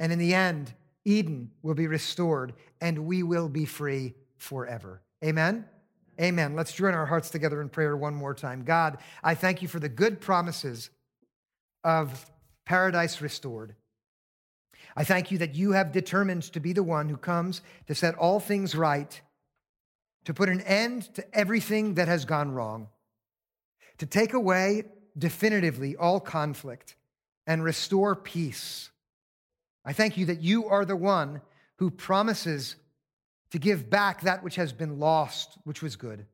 And 0.00 0.10
in 0.10 0.18
the 0.18 0.34
end, 0.34 0.74
Eden 1.04 1.52
will 1.62 1.74
be 1.74 1.86
restored 1.86 2.54
and 2.80 3.06
we 3.06 3.22
will 3.22 3.48
be 3.48 3.64
free 3.64 4.14
forever. 4.36 5.00
Amen. 5.24 5.64
Amen. 6.20 6.56
Let's 6.56 6.72
join 6.72 6.92
our 6.92 7.06
hearts 7.06 7.30
together 7.30 7.62
in 7.62 7.68
prayer 7.68 7.96
one 7.96 8.14
more 8.14 8.34
time. 8.34 8.64
God, 8.64 8.98
I 9.22 9.36
thank 9.36 9.62
you 9.62 9.68
for 9.68 9.78
the 9.78 9.88
good 9.88 10.20
promises 10.20 10.90
of 11.84 12.28
paradise 12.66 13.22
restored. 13.22 13.76
I 14.96 15.04
thank 15.04 15.30
you 15.30 15.38
that 15.38 15.54
you 15.54 15.70
have 15.70 15.92
determined 15.92 16.42
to 16.52 16.58
be 16.58 16.72
the 16.72 16.82
one 16.82 17.08
who 17.08 17.16
comes 17.16 17.62
to 17.86 17.94
set 17.94 18.16
all 18.16 18.40
things 18.40 18.74
right 18.74 19.20
to 20.24 20.34
put 20.34 20.48
an 20.48 20.60
end 20.62 21.14
to 21.14 21.24
everything 21.34 21.94
that 21.94 22.08
has 22.08 22.24
gone 22.24 22.52
wrong, 22.52 22.88
to 23.98 24.06
take 24.06 24.32
away 24.32 24.84
definitively 25.16 25.96
all 25.96 26.20
conflict 26.20 26.96
and 27.46 27.64
restore 27.64 28.14
peace. 28.14 28.90
I 29.84 29.92
thank 29.92 30.16
you 30.16 30.26
that 30.26 30.42
you 30.42 30.66
are 30.68 30.84
the 30.84 30.96
one 30.96 31.40
who 31.76 31.90
promises 31.90 32.76
to 33.50 33.58
give 33.58 33.90
back 33.90 34.22
that 34.22 34.44
which 34.44 34.56
has 34.56 34.72
been 34.72 34.98
lost, 34.98 35.58
which 35.64 35.82
was 35.82 35.96
good. 35.96 36.26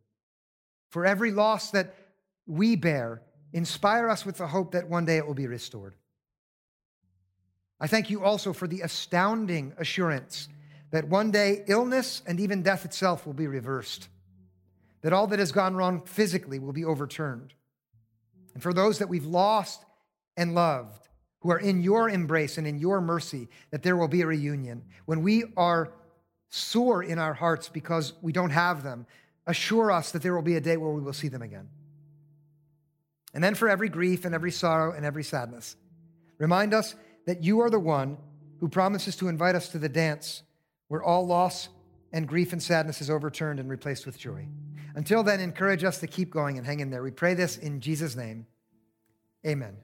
For 0.91 1.07
every 1.07 1.31
loss 1.31 1.71
that 1.71 1.95
we 2.47 2.77
bear, 2.77 3.23
inspire 3.53 4.09
us 4.09 4.27
with 4.27 4.37
the 4.39 4.47
hope 4.47 4.73
that 4.73 4.89
one 4.89 5.05
day 5.05 5.17
it 5.17 5.27
will 5.27 5.35
be 5.35 5.47
restored. 5.47 5.95
I 7.81 7.87
thank 7.87 8.11
you 8.11 8.25
also 8.25 8.53
for 8.53 8.67
the 8.67 8.81
astounding 8.81 9.73
assurance 9.79 10.49
that 10.91 11.09
one 11.09 11.31
day 11.31 11.65
illness 11.67 12.23
and 12.27 12.41
even 12.41 12.63
death 12.63 12.85
itself 12.85 13.27
will 13.27 13.35
be 13.35 13.47
reversed, 13.47 14.09
that 15.03 15.13
all 15.13 15.27
that 15.27 15.39
has 15.39 15.53
gone 15.53 15.75
wrong 15.75 16.03
physically 16.03 16.59
will 16.59 16.73
be 16.73 16.85
overturned. 16.85 17.55
And 18.55 18.63
for 18.63 18.73
those 18.73 18.99
that 18.99 19.09
we've 19.09 19.27
lost 19.27 19.85
and 20.37 20.55
loved, 20.55 21.07
who 21.41 21.53
are 21.53 21.59
in 21.59 21.81
your 21.81 22.09
embrace 22.09 22.59
and 22.59 22.67
in 22.67 22.79
your 22.79 23.01
mercy, 23.01 23.49
that 23.71 23.83
there 23.83 23.97
will 23.97 24.09
be 24.09 24.23
a 24.23 24.27
reunion. 24.27 24.83
When 25.05 25.23
we 25.23 25.45
are 25.57 25.93
sore 26.49 27.03
in 27.03 27.19
our 27.19 27.35
hearts 27.35 27.69
because 27.69 28.15
we 28.23 28.33
don't 28.33 28.51
have 28.51 28.83
them, 28.83 29.07
assure 29.47 29.93
us 29.93 30.11
that 30.11 30.23
there 30.23 30.35
will 30.35 30.43
be 30.43 30.57
a 30.57 30.61
day 30.61 30.77
where 30.77 30.91
we 30.91 31.01
will 31.01 31.13
see 31.13 31.29
them 31.29 31.43
again. 31.43 31.69
And 33.33 33.45
then 33.45 33.55
for 33.55 33.69
every 33.69 33.89
grief 33.89 34.25
and 34.25 34.35
every 34.35 34.51
sorrow 34.51 34.93
and 34.93 35.05
every 35.05 35.23
sadness, 35.23 35.77
remind 36.39 36.75
us 36.75 36.95
that 37.27 37.45
you 37.45 37.61
are 37.61 37.71
the 37.71 37.79
one 37.79 38.17
who 38.59 38.69
promises 38.69 39.15
to 39.17 39.29
invite 39.29 39.55
us 39.55 39.69
to 39.69 39.79
the 39.79 39.89
dance 39.89 40.43
where 40.89 41.03
all 41.03 41.27
loss 41.27 41.69
and 42.13 42.27
grief 42.27 42.53
and 42.53 42.63
sadness 42.63 43.01
is 43.01 43.11
overturned 43.11 43.61
and 43.61 43.69
replaced 43.69 44.07
with 44.07 44.19
joy. 44.19 44.47
Until 44.95 45.23
then, 45.23 45.41
encourage 45.41 45.85
us 45.85 45.99
to 46.01 46.07
keep 46.07 46.31
going 46.31 46.57
and 46.57 46.67
hang 46.67 46.81
in 46.81 46.91
there. 46.91 47.03
We 47.03 47.11
pray 47.11 47.35
this 47.35 47.59
in 47.59 47.81
Jesus' 47.81 48.17
name. 48.17 48.47
Amen. 49.47 49.77